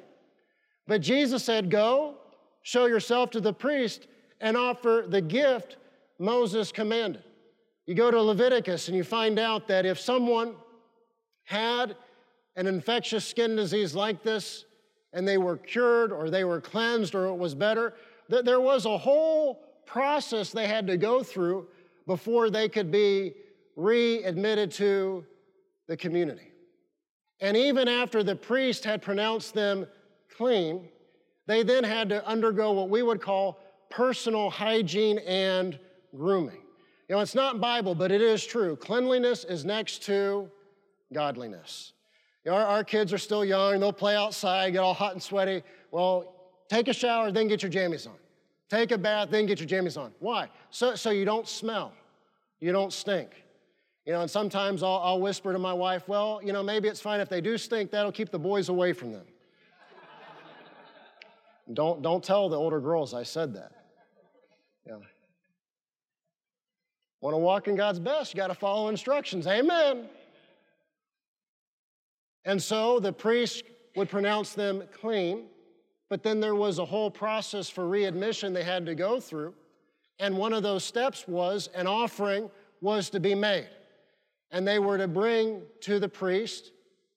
[0.88, 2.16] But Jesus said, Go,
[2.64, 4.08] show yourself to the priest,
[4.42, 5.78] and offer the gift
[6.18, 7.24] Moses commanded.
[7.86, 10.56] You go to Leviticus and you find out that if someone
[11.44, 11.96] had
[12.56, 14.66] an infectious skin disease like this
[15.14, 17.94] and they were cured or they were cleansed or it was better,
[18.30, 21.68] that there was a whole process they had to go through
[22.08, 23.34] before they could be
[23.76, 25.24] readmitted to
[25.88, 26.52] the community.
[27.40, 29.86] And even after the priest had pronounced them
[30.36, 30.90] clean,
[31.46, 33.60] they then had to undergo what we would call
[33.92, 35.78] personal hygiene and
[36.16, 36.65] grooming.
[37.08, 38.76] You know, it's not Bible, but it is true.
[38.76, 40.50] Cleanliness is next to
[41.14, 41.94] godliness.
[42.44, 45.22] You know, our, our kids are still young, they'll play outside, get all hot and
[45.22, 45.64] sweaty.
[45.92, 46.34] Well,
[46.68, 48.16] take a shower, then get your jammies on.
[48.70, 50.12] Take a bath, then get your jammies on.
[50.20, 50.50] Why?
[50.72, 51.94] So, so you don't smell,
[52.60, 53.30] you don't stink.
[54.06, 57.02] You know, and sometimes I'll, I'll whisper to my wife, well, you know, maybe it's
[57.02, 59.26] fine if they do stink, that'll keep the boys away from them.
[61.74, 63.72] don't, don't tell the older girls I said that.
[64.86, 64.98] Yeah.
[67.26, 69.48] Want to walk in God's best, you got to follow instructions.
[69.48, 70.06] Amen.
[72.46, 73.64] And so the priest
[73.96, 75.46] would pronounce them clean,
[76.08, 79.56] but then there was a whole process for readmission they had to go through.
[80.20, 83.70] And one of those steps was an offering was to be made.
[84.52, 86.74] And they were to bring to the priest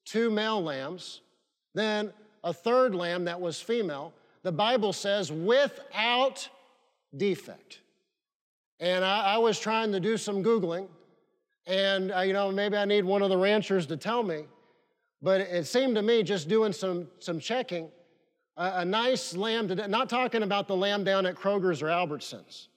[0.07, 1.21] two male lambs,
[1.75, 4.15] then a third lamb that was female.
[4.43, 6.49] The Bible says without
[7.15, 7.81] defect.
[8.81, 10.89] And I, I was trying to do some Googling,
[11.67, 14.45] and uh, you know, maybe I need one of the ranchers to tell me,
[15.21, 17.91] but it seemed to me just doing some, some checking,
[18.57, 22.69] a, nice lamb, to, not talking about the lamb down at Kroger's or Albertsons,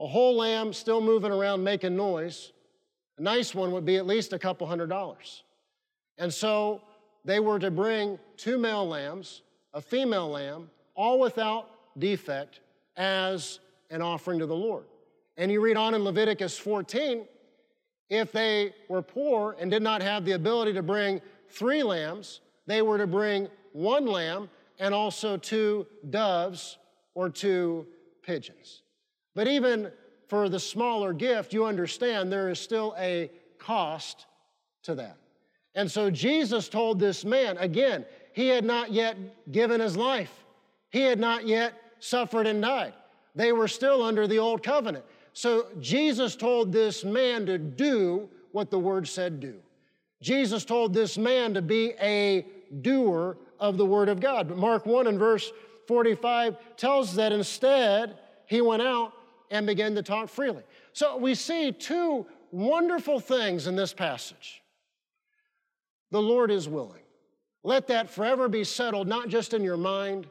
[0.00, 2.52] a whole lamb still moving around making noise,
[3.18, 5.42] a nice one would be at least a couple hundred dollars.
[6.18, 6.82] And so
[7.24, 9.42] they were to bring two male lambs,
[9.74, 12.60] a female lamb, all without defect,
[12.96, 14.84] as an offering to the Lord.
[15.36, 17.26] And you read on in Leviticus 14,
[18.10, 22.82] if they were poor and did not have the ability to bring three lambs, they
[22.82, 26.78] were to bring one lamb and also two doves
[27.14, 27.86] or two
[28.22, 28.82] pigeons.
[29.34, 29.90] But even
[30.28, 34.26] for the smaller gift, you understand there is still a cost
[34.82, 35.16] to that.
[35.74, 39.16] And so Jesus told this man, again, he had not yet
[39.52, 40.44] given his life,
[40.90, 42.94] he had not yet suffered and died.
[43.34, 45.04] They were still under the old covenant.
[45.32, 49.56] So Jesus told this man to do what the word said do.
[50.20, 52.46] Jesus told this man to be a
[52.80, 54.48] doer of the word of God.
[54.48, 55.50] But Mark 1 and verse
[55.88, 59.12] 45 tells that instead he went out
[59.50, 60.62] and began to talk freely.
[60.92, 64.62] So we see two wonderful things in this passage.
[66.10, 67.02] The Lord is willing.
[67.64, 70.26] Let that forever be settled, not just in your mind,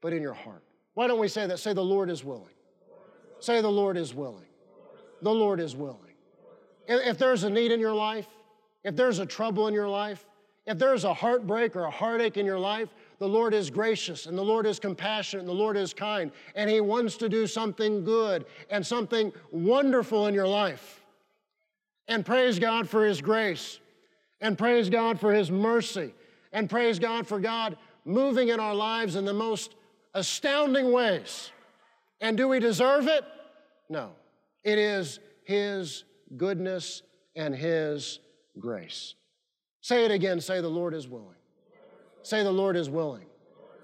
[0.00, 0.62] but in your heart.
[0.94, 1.58] Why don't we say that?
[1.58, 2.54] Say, The Lord is willing.
[3.40, 4.46] Say, The Lord is willing.
[5.22, 6.14] The Lord is willing.
[6.86, 8.26] If there's a need in your life,
[8.84, 10.24] if there's a trouble in your life,
[10.66, 14.36] if there's a heartbreak or a heartache in your life, the Lord is gracious and
[14.36, 18.04] the Lord is compassionate and the Lord is kind and He wants to do something
[18.04, 21.02] good and something wonderful in your life.
[22.08, 23.78] And praise God for His grace
[24.40, 26.14] and praise God for His mercy
[26.52, 29.74] and praise God for God moving in our lives in the most
[30.14, 31.52] astounding ways.
[32.20, 33.24] And do we deserve it?
[33.88, 34.10] No.
[34.62, 36.04] It is His
[36.36, 37.02] goodness
[37.34, 38.20] and His
[38.58, 39.14] grace.
[39.80, 40.40] Say it again.
[40.40, 41.28] Say, The Lord is willing.
[42.22, 43.26] Say, The Lord is willing.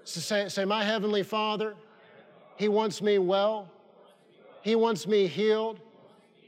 [0.03, 1.75] Say, say, My Heavenly Father,
[2.57, 3.71] He wants me well.
[4.61, 5.79] He wants me healed.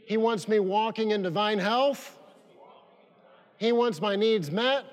[0.06, 2.17] He wants me walking in divine health.
[3.58, 4.86] He wants my needs met.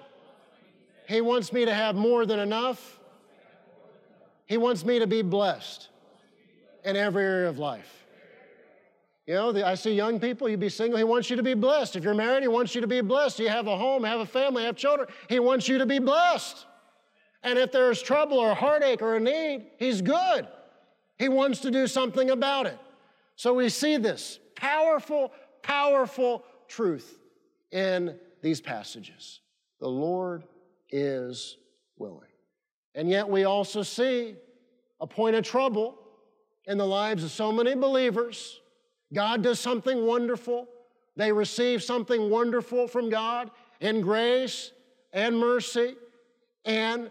[1.08, 2.98] He wants me to have more than enough.
[4.46, 5.88] He wants me to be blessed
[6.86, 8.06] in every area of life.
[9.26, 11.54] You know, the, I see young people, you be single, he wants you to be
[11.54, 11.96] blessed.
[11.96, 13.40] If you're married, he wants you to be blessed.
[13.40, 16.64] You have a home, have a family, have children, he wants you to be blessed.
[17.42, 20.46] And if there's trouble or heartache or a need, he's good.
[21.18, 22.78] He wants to do something about it.
[23.34, 27.18] So we see this powerful, powerful truth
[27.72, 29.40] in these passages.
[29.80, 30.44] The Lord
[30.90, 31.56] is
[31.98, 32.30] willing.
[32.94, 34.36] And yet we also see
[35.00, 35.98] a point of trouble
[36.66, 38.60] in the lives of so many believers.
[39.14, 40.68] God does something wonderful.
[41.16, 43.50] They receive something wonderful from God
[43.80, 44.72] in grace
[45.12, 45.96] and mercy.
[46.64, 47.10] And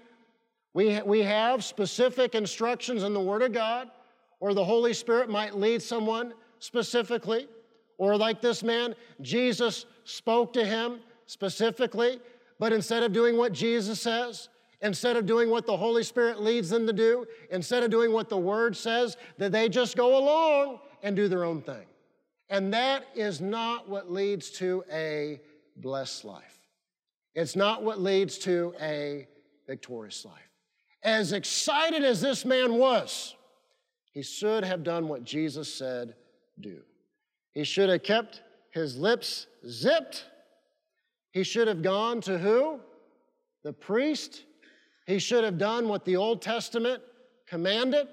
[0.74, 3.90] we, we have specific instructions in the Word of God,
[4.42, 7.48] or the Holy Spirit might lead someone specifically.
[7.98, 12.20] Or, like this man, Jesus spoke to him specifically,
[12.60, 14.50] but instead of doing what Jesus says,
[14.86, 18.30] instead of doing what the Holy Spirit leads them to do, instead of doing what
[18.30, 21.86] the Word says, that they just go along and do their own thing.
[22.50, 25.42] And that is not what leads to a
[25.78, 26.60] blessed life.
[27.34, 29.28] It's not what leads to a
[29.68, 30.34] victorious life.
[31.04, 33.36] As excited as this man was,
[34.14, 36.16] he should have done what Jesus said
[36.60, 36.82] do.
[37.54, 40.26] He should have kept his lips zipped
[41.36, 42.80] he should have gone to who?
[43.66, 44.44] The priest.
[45.06, 47.02] He should have done what the Old Testament
[47.48, 48.08] commanded.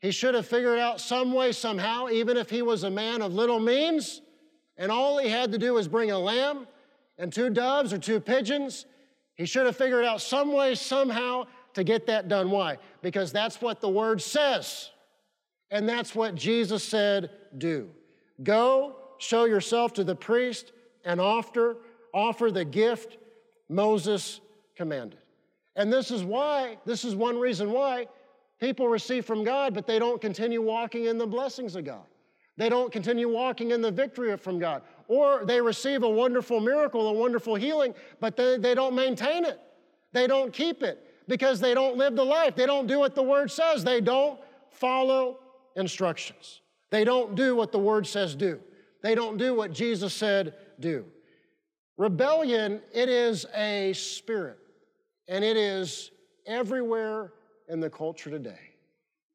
[0.00, 3.34] He should have figured out some way, somehow, even if he was a man of
[3.34, 4.20] little means,
[4.76, 6.66] and all he had to do was bring a lamb
[7.18, 8.86] and two doves or two pigeons.
[9.34, 12.50] He should have figured out some way, somehow, to get that done.
[12.50, 12.78] Why?
[13.02, 14.90] Because that's what the word says.
[15.70, 17.90] And that's what Jesus said do.
[18.42, 20.72] Go, show yourself to the priest,
[21.04, 21.78] and offer
[22.14, 23.18] offer the gift
[23.68, 24.40] Moses
[24.76, 25.18] commanded.
[25.78, 28.08] And this is why, this is one reason why
[28.60, 32.04] people receive from God, but they don't continue walking in the blessings of God.
[32.56, 34.82] They don't continue walking in the victory from God.
[35.06, 39.60] Or they receive a wonderful miracle, a wonderful healing, but they, they don't maintain it.
[40.12, 42.56] They don't keep it because they don't live the life.
[42.56, 43.84] They don't do what the Word says.
[43.84, 44.40] They don't
[44.72, 45.38] follow
[45.76, 46.60] instructions.
[46.90, 48.58] They don't do what the Word says do.
[49.04, 51.04] They don't do what Jesus said do.
[51.96, 54.58] Rebellion, it is a spirit,
[55.28, 56.10] and it is
[56.46, 57.32] everywhere
[57.68, 58.74] in the culture today.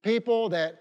[0.01, 0.79] People that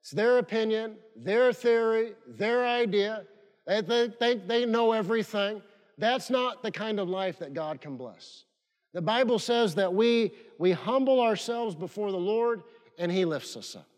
[0.00, 3.24] it's their opinion, their theory, their idea,
[3.66, 3.80] they
[4.18, 5.62] think they know everything.
[5.96, 8.44] That's not the kind of life that God can bless.
[8.92, 12.62] The Bible says that we, we humble ourselves before the Lord
[12.98, 13.88] and He lifts us up.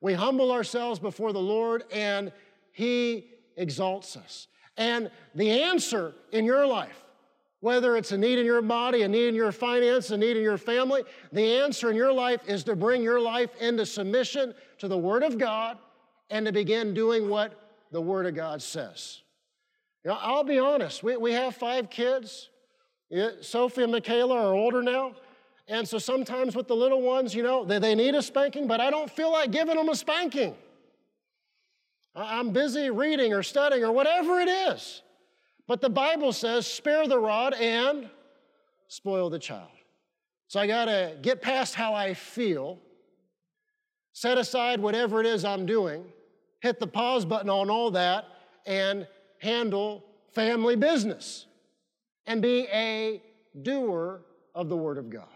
[0.00, 2.32] We humble ourselves before the Lord and
[2.72, 4.46] He exalts us.
[4.76, 7.04] And the answer in your life,
[7.60, 10.42] whether it's a need in your body, a need in your finance, a need in
[10.42, 14.88] your family, the answer in your life is to bring your life into submission to
[14.88, 15.78] the Word of God
[16.30, 17.52] and to begin doing what
[17.92, 19.20] the Word of God says.
[20.04, 22.48] You know, I'll be honest, we, we have five kids.
[23.42, 25.12] Sophie and Michaela are older now.
[25.68, 28.80] And so sometimes with the little ones, you know, they, they need a spanking, but
[28.80, 30.54] I don't feel like giving them a spanking.
[32.14, 35.02] I'm busy reading or studying or whatever it is.
[35.70, 38.10] But the Bible says, spare the rod and
[38.88, 39.70] spoil the child.
[40.48, 42.80] So I got to get past how I feel,
[44.12, 46.02] set aside whatever it is I'm doing,
[46.60, 48.24] hit the pause button on all that,
[48.66, 49.06] and
[49.38, 51.46] handle family business
[52.26, 53.22] and be a
[53.62, 54.22] doer
[54.56, 55.28] of the Word of God.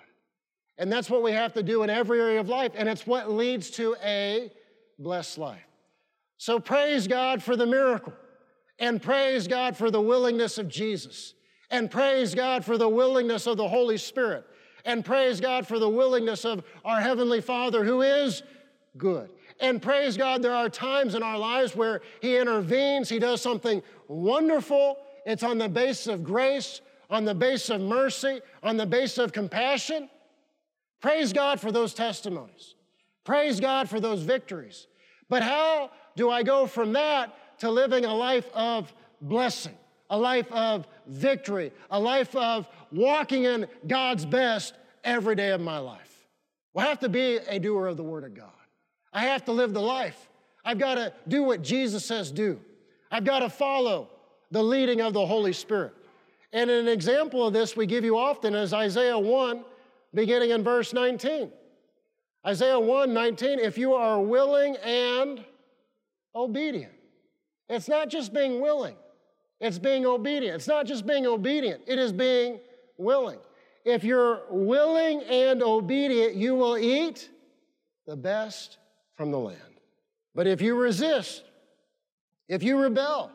[0.79, 3.30] And that's what we have to do in every area of life, and it's what
[3.30, 4.51] leads to a
[4.99, 5.62] blessed life.
[6.39, 8.14] So praise God for the miracle,
[8.79, 11.35] and praise God for the willingness of Jesus,
[11.70, 14.45] and praise God for the willingness of the Holy Spirit,
[14.85, 18.43] and praise God for the willingness of our Heavenly Father who is
[18.97, 19.31] good.
[19.61, 23.83] And praise God, there are times in our lives where He intervenes, He does something
[24.09, 24.99] wonderful.
[25.27, 29.33] It's on the basis of grace, on the basis of mercy, on the basis of
[29.33, 30.11] compassion.
[31.01, 32.75] Praise God for those testimonies.
[33.25, 34.87] Praise God for those victories.
[35.29, 39.76] But how do I go from that to living a life of blessing,
[40.10, 45.78] a life of victory, a life of walking in God's best every day of my
[45.78, 46.26] life?
[46.72, 48.50] Well, I have to be a doer of the Word of God.
[49.12, 50.28] I have to live the life.
[50.64, 52.60] I've got to do what Jesus says do.
[53.10, 54.08] I've got to follow
[54.50, 55.94] the leading of the Holy Spirit.
[56.52, 59.64] And an example of this we give you often is Isaiah 1,
[60.14, 61.50] beginning in verse 19.
[62.46, 65.44] Isaiah 1 19, if you are willing and
[66.34, 66.92] obedient.
[67.68, 68.96] It's not just being willing,
[69.60, 70.56] it's being obedient.
[70.56, 72.60] It's not just being obedient, it is being
[72.98, 73.38] willing.
[73.84, 77.28] If you're willing and obedient, you will eat
[78.06, 78.78] the best
[79.14, 79.58] from the land.
[80.34, 81.44] But if you resist,
[82.48, 83.30] if you rebel,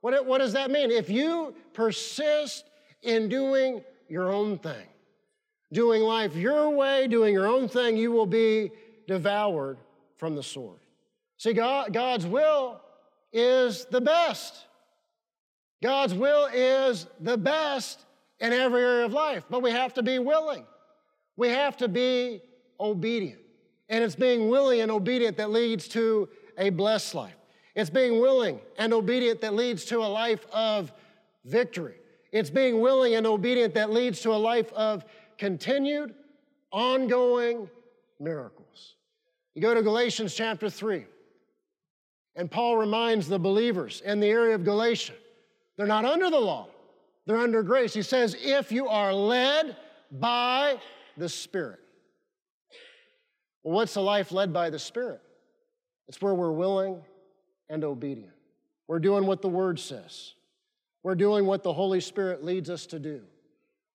[0.00, 0.90] what, what does that mean?
[0.90, 2.64] If you persist
[3.02, 4.86] in doing your own thing,
[5.72, 8.70] doing life your way, doing your own thing, you will be
[9.08, 9.78] devoured
[10.16, 10.78] from the sword.
[11.38, 12.80] See, God, God's will
[13.32, 14.64] is the best.
[15.82, 18.04] God's will is the best
[18.40, 20.64] in every area of life, but we have to be willing.
[21.36, 22.42] We have to be
[22.80, 23.40] obedient.
[23.88, 27.36] And it's being willing and obedient that leads to a blessed life.
[27.74, 30.92] It's being willing and obedient that leads to a life of
[31.44, 31.96] victory.
[32.32, 35.04] It's being willing and obedient that leads to a life of
[35.38, 36.14] continued,
[36.72, 37.68] ongoing
[38.18, 38.96] miracles.
[39.54, 41.04] You go to Galatians chapter 3,
[42.36, 45.14] and Paul reminds the believers in the area of Galatia
[45.76, 46.68] they're not under the law,
[47.26, 47.92] they're under grace.
[47.92, 49.76] He says, if you are led
[50.10, 50.78] by
[51.16, 51.80] the Spirit.
[53.62, 55.20] Well, what's a life led by the Spirit?
[56.08, 57.02] It's where we're willing
[57.68, 58.32] and obedient.
[58.88, 60.34] We're doing what the Word says.
[61.02, 63.22] We're doing what the Holy Spirit leads us to do.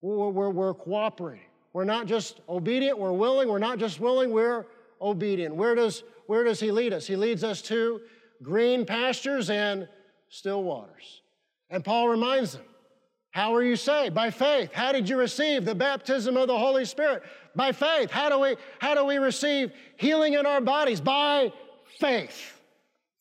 [0.02, 1.46] We're, we're, we're, cooperating.
[1.74, 3.48] We're not just obedient, we're willing.
[3.48, 4.66] We're not just willing, we're
[5.02, 5.56] obedient.
[5.56, 7.08] Where does, where does He lead us?
[7.08, 8.02] He leads us to
[8.42, 9.88] green pastures and
[10.30, 11.22] still waters.
[11.70, 12.64] And Paul reminds them
[13.32, 14.14] how are you saved?
[14.14, 14.74] By faith.
[14.74, 17.24] How did you receive the baptism of the Holy Spirit?
[17.56, 18.12] By faith.
[18.12, 21.00] How do we, how do we receive healing in our bodies?
[21.00, 21.54] By
[21.98, 22.58] faith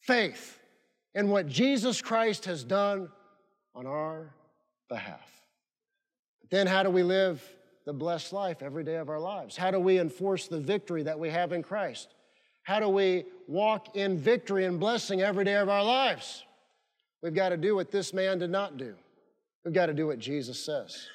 [0.01, 0.59] faith
[1.14, 3.09] in what Jesus Christ has done
[3.75, 4.35] on our
[4.89, 5.31] behalf.
[6.51, 7.43] Then, how do we live
[7.87, 9.57] the blessed life every day of our lives?
[9.57, 12.14] How do we enforce the victory that we have in Christ?
[12.62, 16.44] How do we walk in victory and blessing every day of our lives?
[17.22, 18.94] We've got to do what this man did not do.
[19.64, 21.07] We've got to do what Jesus says.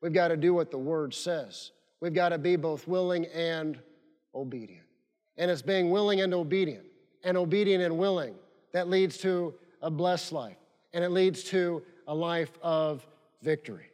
[0.00, 1.70] We've got to do what the Word says.
[2.00, 3.78] We've got to be both willing and
[4.34, 4.86] obedient.
[5.36, 6.86] And it's being willing and obedient
[7.22, 8.34] and obedient and willing
[8.72, 10.56] that leads to a blessed life
[10.92, 13.06] and it leads to a life of
[13.42, 13.90] victory.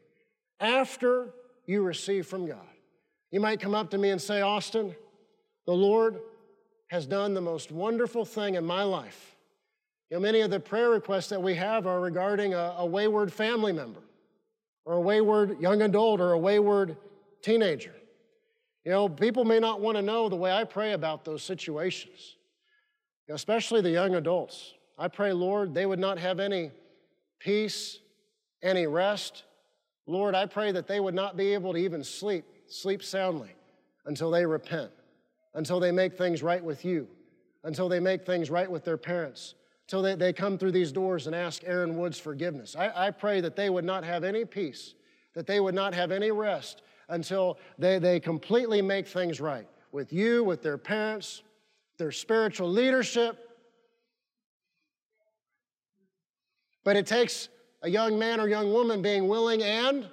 [0.60, 1.30] After
[1.66, 2.58] you receive from God,
[3.30, 4.94] you might come up to me and say, Austin,
[5.66, 6.20] the Lord
[6.90, 9.36] has done the most wonderful thing in my life.
[10.10, 13.32] You know, many of the prayer requests that we have are regarding a, a wayward
[13.32, 14.02] family member
[14.84, 16.96] or a wayward young adult or a wayward
[17.42, 17.94] teenager.
[18.84, 22.36] You know, people may not want to know the way I pray about those situations
[23.32, 24.74] especially the young adults.
[24.98, 26.70] I pray, Lord, they would not have any
[27.38, 27.98] peace,
[28.62, 29.44] any rest.
[30.06, 33.54] Lord, I pray that they would not be able to even sleep, sleep soundly
[34.06, 34.90] until they repent,
[35.54, 37.08] until they make things right with you,
[37.64, 39.54] until they make things right with their parents,
[39.86, 42.76] until they, they come through these doors and ask Aaron Woods forgiveness.
[42.76, 44.94] I, I pray that they would not have any peace,
[45.34, 50.12] that they would not have any rest until they, they completely make things right with
[50.12, 51.42] you, with their parents,
[51.98, 53.36] their spiritual leadership.
[56.84, 57.48] But it takes
[57.82, 60.08] a young man or young woman being willing and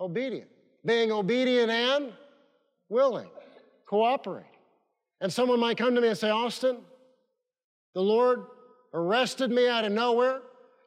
[0.00, 0.48] obedient,
[0.84, 2.12] being obedient and
[2.88, 3.28] willing,
[3.86, 4.44] cooperate.
[5.20, 6.78] And someone might come to me and say, Austin,
[7.94, 8.44] the Lord
[8.92, 10.42] arrested me out of nowhere.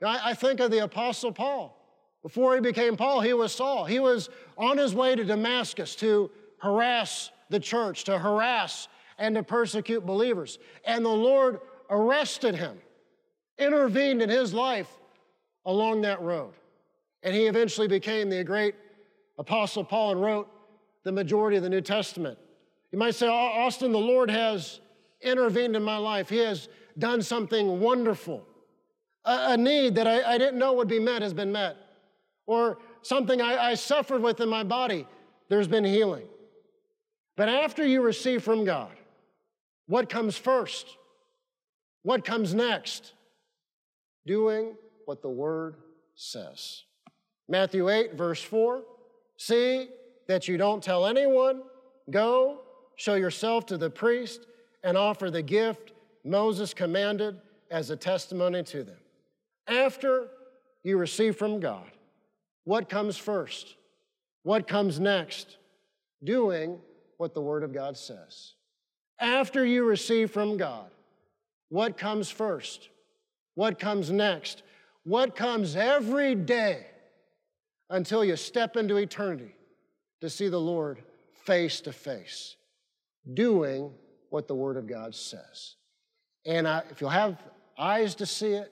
[0.05, 1.75] I, I think of the Apostle Paul.
[2.21, 3.85] Before he became Paul, he was Saul.
[3.85, 8.87] He was on his way to Damascus to harass the church, to harass
[9.17, 10.59] and to persecute believers.
[10.85, 12.77] And the Lord arrested him,
[13.57, 14.89] intervened in his life
[15.65, 16.53] along that road.
[17.23, 18.75] And he eventually became the great
[19.37, 20.49] Apostle Paul and wrote
[21.03, 22.37] the majority of the New Testament.
[22.91, 24.79] You might say, Austin, the Lord has
[25.21, 26.29] intervened in my life.
[26.29, 28.45] He has done something wonderful.
[29.25, 31.77] A, a need that I, I, didn't know would be met has been met.
[32.47, 35.07] Or something I, I suffered with in my body,
[35.49, 36.27] there's been healing.
[37.35, 38.91] But after you receive from God,
[39.87, 40.97] what comes first?
[42.03, 43.13] What comes next?
[44.25, 44.75] Doing
[45.05, 45.75] what the Word
[46.15, 46.83] says.
[47.47, 48.83] Matthew 8, verse 4
[49.37, 49.89] See
[50.27, 51.61] that you don't tell anyone,
[52.09, 52.61] go,
[52.99, 54.45] show yourself to the priest,
[54.83, 55.93] and offer the gift
[56.25, 57.39] Moses commanded
[57.71, 58.97] as a testimony to them.
[59.67, 60.27] After
[60.83, 61.89] you receive from God,
[62.65, 63.75] what comes first?
[64.43, 65.57] What comes next?
[66.23, 66.77] Doing
[67.15, 68.53] what the Word of God says.
[69.17, 70.91] After you receive from God,
[71.69, 72.89] what comes first?
[73.55, 74.63] What comes next?
[75.03, 76.85] What comes every day
[77.89, 79.55] until you step into eternity
[80.19, 81.01] to see the Lord
[81.45, 82.55] face to face,
[83.33, 83.91] doing
[84.29, 85.75] what the Word of God says.
[86.45, 87.37] And I, if you'll have
[87.77, 88.71] eyes to see it,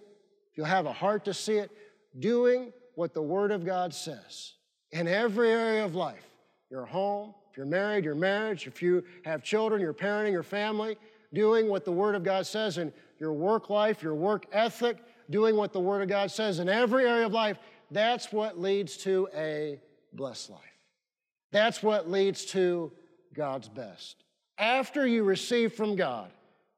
[0.51, 1.72] if you'll have a heart to see it,
[2.18, 4.53] doing what the Word of God says
[4.91, 6.24] in every area of life
[6.70, 10.97] your home, if you're married, your marriage, if you have children, your parenting, your family,
[11.34, 14.97] doing what the Word of God says in your work life, your work ethic,
[15.30, 17.58] doing what the Word of God says in every area of life,
[17.91, 19.80] that's what leads to a
[20.14, 20.60] blessed life.
[21.51, 22.91] That's what leads to
[23.34, 24.24] God's best.
[24.58, 26.32] After you receive from God,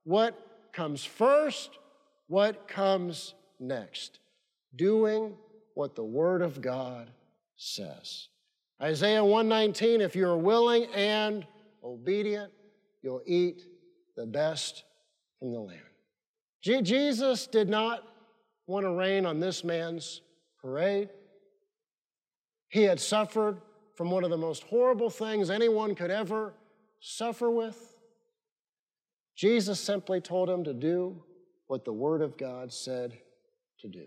[0.03, 0.35] what
[0.73, 1.69] comes first?
[2.27, 4.19] What comes next?
[4.75, 5.35] Doing
[5.73, 7.09] what the Word of God
[7.55, 8.27] says.
[8.81, 11.45] Isaiah 119 if you're willing and
[11.83, 12.51] obedient,
[13.01, 13.63] you'll eat
[14.15, 14.83] the best
[15.39, 15.79] from the land.
[16.61, 18.03] Je- Jesus did not
[18.67, 20.21] want to rain on this man's
[20.61, 21.09] parade.
[22.69, 23.61] He had suffered
[23.95, 26.53] from one of the most horrible things anyone could ever
[26.99, 27.95] suffer with.
[29.35, 31.23] Jesus simply told him to do
[31.67, 33.17] what the Word of God said
[33.79, 34.05] to do.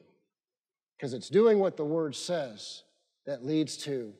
[0.96, 2.82] Because it's doing what the Word says
[3.26, 4.12] that leads to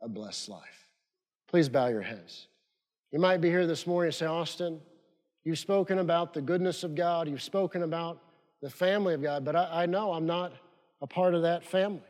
[0.00, 0.86] a blessed life.
[1.48, 2.46] Please bow your heads.
[3.10, 4.80] You might be here this morning and say, Austin,
[5.44, 8.22] you've spoken about the goodness of God, you've spoken about
[8.62, 10.52] the family of God, but I, I know I'm not
[11.00, 12.00] a part of that family.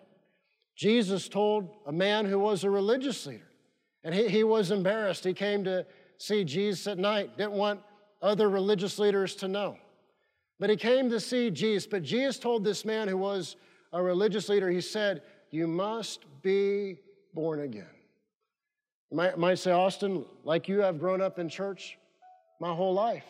[0.77, 3.49] Jesus told a man who was a religious leader,
[4.05, 5.25] and he, he was embarrassed.
[5.25, 5.87] He came to
[6.23, 7.81] see Jesus at night, didn't want
[8.21, 9.77] other religious leaders to know.
[10.61, 11.87] But he came to see Jesus.
[11.87, 13.57] But Jesus told this man who was
[13.93, 17.01] a religious leader, he said, You must be
[17.35, 17.91] born again.
[19.11, 21.99] You might, might say, Austin, like you, I've grown up in church
[22.61, 23.27] my whole life.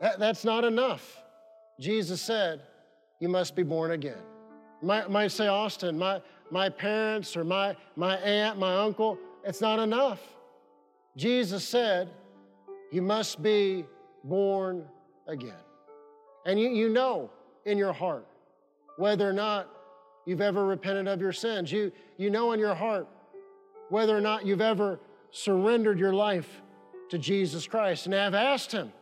[0.00, 1.22] That, that's not enough.
[1.78, 2.62] Jesus said,
[3.20, 4.18] You must be born again.
[4.82, 9.78] Might, might say, Austin, my, my parents or my, my aunt, my uncle, it's not
[9.78, 10.20] enough.
[11.18, 12.10] Jesus said,
[12.92, 13.84] You must be
[14.22, 14.86] born
[15.26, 15.64] again.
[16.46, 17.30] And you, you know
[17.66, 18.24] in your heart
[18.96, 19.68] whether or not
[20.26, 21.72] you've ever repented of your sins.
[21.72, 23.08] You, you know in your heart
[23.88, 25.00] whether or not you've ever
[25.32, 26.48] surrendered your life
[27.10, 28.92] to Jesus Christ and have asked Him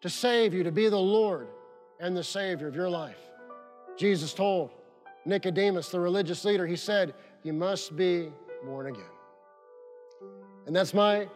[0.00, 1.48] to save you, to be the Lord
[1.98, 3.18] and the Savior of your life.
[3.96, 4.70] Jesus told
[5.24, 8.30] Nicodemus, the religious leader, he said, You must be
[8.64, 9.02] born again.
[10.66, 11.26] And that's my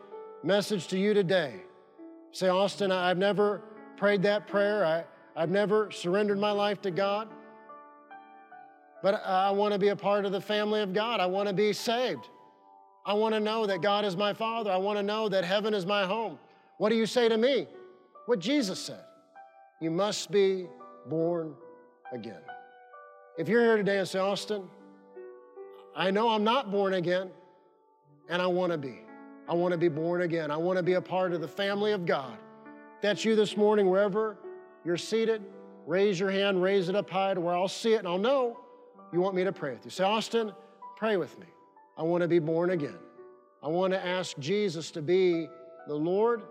[0.43, 1.63] message to you today.
[2.33, 3.63] Say, Austin, I've never
[3.97, 4.85] prayed that prayer.
[4.85, 5.05] I,
[5.37, 7.29] I've never surrendered my life to God.
[9.03, 11.21] But I want to be a part of the family of God.
[11.21, 12.29] I want to be saved.
[13.05, 14.71] I want to know that God is my Father.
[14.71, 16.39] I want to know that heaven is my home.
[16.79, 17.67] What do you say to me?
[18.27, 19.05] What Jesus said.
[19.81, 20.69] You must be
[21.09, 21.55] born
[22.13, 22.41] again.
[23.39, 24.69] If you're here today and say, Austin,
[25.97, 27.31] I know I'm not born again,
[28.29, 29.01] and I want to be.
[29.53, 30.51] I want to be born again.
[30.51, 32.39] I want to be a part of the family of God.
[33.03, 34.39] that's you this morning, wherever
[34.83, 35.43] you're seated,
[35.87, 38.59] raise your hand, raise it up high to where I'll see it and I'll know
[39.13, 39.91] you want me to pray with you.
[39.91, 40.53] Say, Austin,
[40.97, 41.45] pray with me.
[41.99, 42.97] I want to be born again.
[43.63, 45.49] I want to ask Jesus to be
[45.87, 46.45] the Lord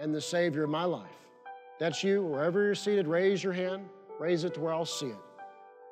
[0.00, 1.06] and the Savior of my life.
[1.78, 3.88] That's you, wherever you're seated, raise your hand,
[4.18, 5.20] raise it to where I'll see it.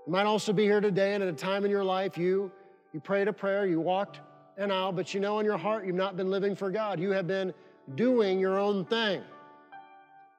[0.05, 2.51] You might also be here today, and at a time in your life, you,
[2.93, 4.19] you prayed a prayer, you walked
[4.57, 6.99] an aisle, but you know in your heart you've not been living for God.
[6.99, 7.53] You have been
[7.95, 9.23] doing your own thing.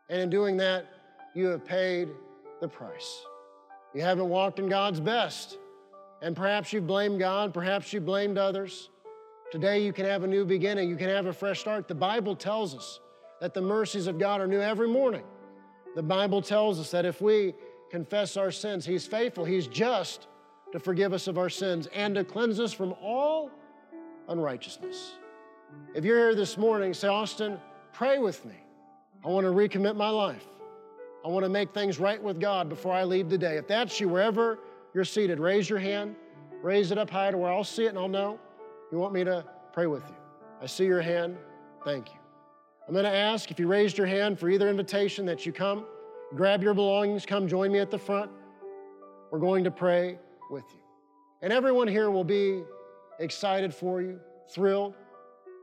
[0.10, 0.86] And in doing that,
[1.34, 2.10] you have paid
[2.62, 3.22] the price.
[3.94, 5.58] You haven't walked in God's best.
[6.22, 8.90] And perhaps you've blamed God, perhaps you've blamed others.
[9.52, 11.88] Today you can have a new beginning, you can have a fresh start.
[11.88, 13.00] The Bible tells us
[13.40, 15.24] that the mercies of God are new every morning.
[15.96, 17.54] The Bible tells us that if we
[17.90, 18.86] confess our sins.
[18.86, 20.28] He's faithful, He's just
[20.72, 23.50] to forgive us of our sins and to cleanse us from all
[24.28, 25.14] unrighteousness.
[25.94, 27.60] If you're here this morning, say, Austin,
[27.94, 28.56] pray with me.
[29.26, 30.46] I want to recommit my life.
[31.26, 33.58] I want to make things right with God before I leave today.
[33.58, 34.60] If that's you, wherever
[34.94, 36.16] you're seated, raise your hand,
[36.62, 38.40] raise it up high to where I'll see it and I'll know.
[38.92, 40.16] You want me to pray with you.
[40.62, 41.38] I see your hand.
[41.84, 42.20] Thank you.
[42.88, 45.86] I'm going to ask if you raised your hand for either invitation that you come
[46.36, 48.30] Grab your belongings, come join me at the front.
[49.32, 50.20] We're going to pray
[50.52, 50.82] with you.
[51.42, 52.64] And everyone here will be
[53.20, 54.94] excited for you, thrilled.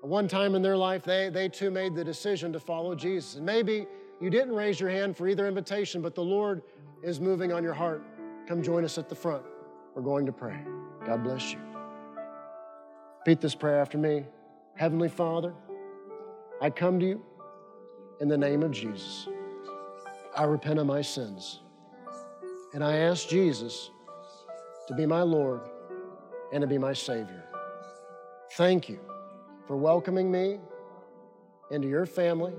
[0.02, 3.36] One time in their life, they, they too made the decision to follow Jesus.
[3.36, 3.86] And maybe
[4.20, 6.62] you didn't raise your hand for either invitation, but the Lord
[7.02, 8.04] is moving on your heart.
[8.46, 9.42] Come join us at the front.
[9.94, 10.58] We're going to pray.
[11.06, 11.58] God bless you.
[13.20, 14.24] Repeat this prayer after me.
[14.76, 15.54] Heavenly Father,
[16.60, 17.22] I come to you
[18.20, 19.28] in the name of Jesus.
[20.36, 21.60] I repent of my sins.
[22.74, 23.90] And I ask Jesus
[24.88, 25.60] to be my Lord
[26.52, 27.43] and to be my Savior.
[28.56, 29.00] Thank you
[29.66, 30.60] for welcoming me
[31.72, 32.52] into your family.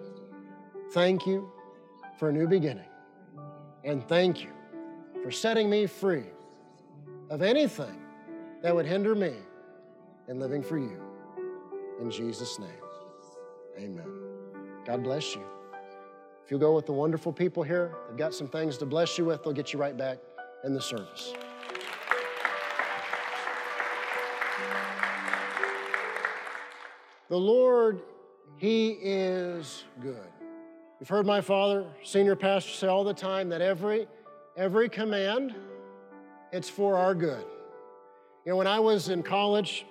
[0.91, 1.50] Thank you
[2.20, 2.89] for a new beginning.
[3.86, 4.50] And thank you
[5.24, 6.26] for setting me free
[7.30, 8.02] of anything
[8.62, 9.36] that would hinder me
[10.28, 11.02] in living for you.
[12.02, 12.70] In Jesus' name,
[13.80, 14.12] amen.
[14.86, 15.46] God bless you.
[16.43, 19.24] If you'll go with the wonderful people here, they've got some things to bless you
[19.24, 20.18] with, they'll get you right back
[20.66, 21.34] in the service.
[27.30, 28.01] The Lord,
[28.57, 30.28] He is good.
[30.99, 34.07] You've heard my father, senior pastor, say all the time that every,
[34.55, 35.55] every command,
[36.51, 37.45] it's for our good.
[38.45, 39.86] You know, when I was in college,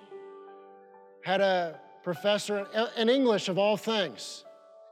[1.23, 2.67] had a professor
[2.97, 4.45] in English of all things,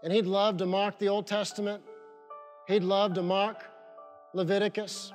[0.03, 1.81] and he'd love to mock the Old Testament.
[2.67, 3.63] He'd love to mock
[4.33, 5.13] Leviticus.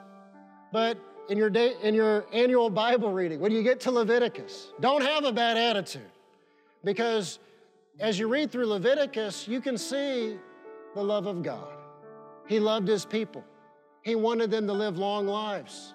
[0.72, 0.98] But
[1.28, 5.24] in your, day, in your annual Bible reading, when you get to Leviticus, don't have
[5.24, 6.10] a bad attitude.
[6.84, 7.38] Because
[8.00, 10.38] as you read through Leviticus, you can see
[10.94, 11.74] the love of God.
[12.46, 13.44] He loved his people,
[14.02, 15.94] he wanted them to live long lives,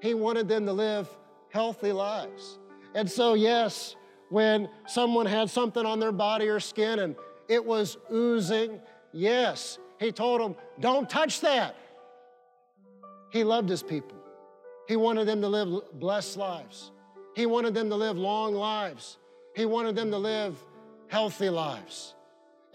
[0.00, 1.08] he wanted them to live
[1.50, 2.58] healthy lives.
[2.94, 3.96] And so, yes,
[4.30, 7.16] when someone had something on their body or skin and
[7.48, 8.80] it was oozing,
[9.12, 11.76] yes, he told them, Don't touch that.
[13.30, 14.16] He loved his people.
[14.88, 16.92] He wanted them to live blessed lives.
[17.34, 19.18] He wanted them to live long lives.
[19.56, 20.62] He wanted them to live
[21.08, 22.14] healthy lives.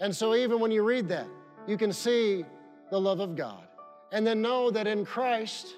[0.00, 1.28] And so, even when you read that,
[1.68, 2.44] you can see
[2.90, 3.68] the love of God.
[4.10, 5.76] And then know that in Christ,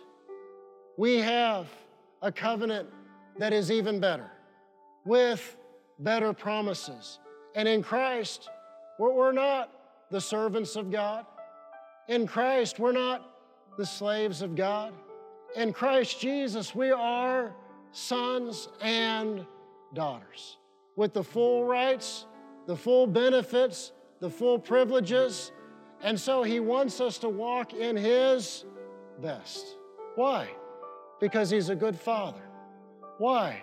[0.97, 1.67] we have
[2.23, 2.89] a covenant
[3.39, 4.31] that is even better,
[5.05, 5.59] with
[5.99, 7.19] better promises.
[7.55, 8.49] And in Christ,
[8.99, 9.71] we're, not
[10.11, 11.27] the servants of God.
[12.09, 13.31] In Christ, we're not
[13.77, 14.95] the slaves of God.
[15.55, 17.55] In Christ Jesus, we are
[17.93, 19.45] sons and
[19.93, 20.57] daughters
[20.97, 22.27] with the full rights,
[22.67, 25.53] the full benefits, the full privileges.
[26.03, 28.65] And so he wants us to walk in his
[29.21, 29.65] best.
[30.15, 30.49] Why?
[31.21, 32.43] Because he's a good father.
[33.19, 33.63] Why?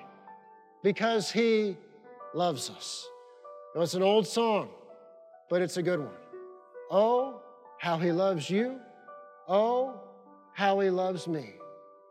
[0.84, 1.78] Because he
[2.34, 3.08] loves us.
[3.76, 4.70] Now, it's an old song,
[5.50, 6.10] but it's a good one.
[6.90, 7.42] Oh,
[7.80, 8.80] how he loves you.
[9.48, 10.02] Oh,
[10.54, 11.54] how he loves me.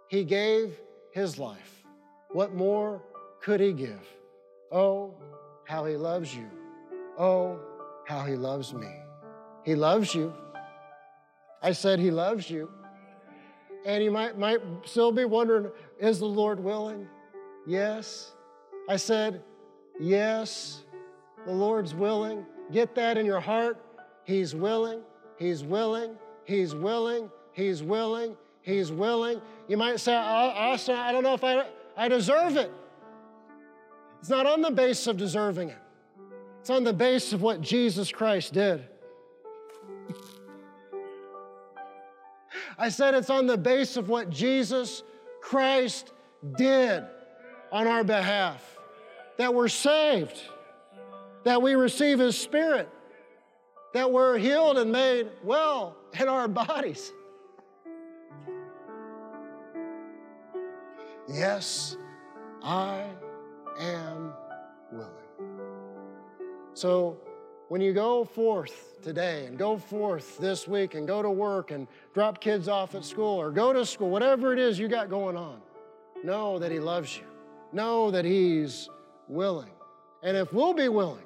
[0.09, 0.79] He gave
[1.13, 1.85] his life.
[2.31, 3.03] What more
[3.43, 4.07] could he give?
[4.71, 5.15] Oh,
[5.65, 6.49] how he loves you.
[7.19, 7.59] Oh,
[8.07, 8.89] how he loves me.
[9.65, 10.33] He loves you.
[11.63, 12.71] I said he loves you.
[13.85, 17.07] And you might, might still be wondering, is the Lord willing?
[17.67, 18.33] Yes.
[18.89, 19.43] I said,
[19.99, 20.83] yes,
[21.47, 22.45] the Lord's willing.
[22.73, 23.79] Get that in your heart.
[24.25, 25.01] He's willing.
[25.39, 26.17] He's willing.
[26.45, 27.31] He's willing.
[27.53, 28.37] He's willing.
[28.63, 29.41] He's willing.
[29.69, 31.67] You might say, Austin, I don't know if I,
[31.97, 32.71] I deserve it.
[34.21, 35.79] It's not on the base of deserving it,
[36.61, 38.85] it's on the base of what Jesus Christ did.
[42.79, 45.03] I said it's on the base of what Jesus
[45.43, 46.13] Christ
[46.57, 47.05] did
[47.73, 48.79] on our behalf
[49.37, 50.39] that we're saved,
[51.45, 52.89] that we receive His Spirit,
[53.95, 57.13] that we're healed and made well in our bodies.
[61.29, 61.97] Yes,
[62.63, 63.07] I
[63.79, 64.33] am
[64.93, 65.11] willing.
[66.75, 67.19] So,
[67.69, 71.87] when you go forth today and go forth this week and go to work and
[72.15, 75.37] drop kids off at school or go to school, whatever it is you got going
[75.37, 75.61] on,
[76.25, 77.23] know that He loves you.
[77.73, 78.89] Know that He's
[79.29, 79.71] willing.
[80.25, 81.23] And if we'll be willing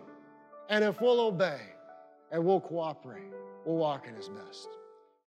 [0.68, 1.60] and if we'll obey
[2.30, 3.32] and we'll cooperate,
[3.64, 4.68] we'll walk in His best.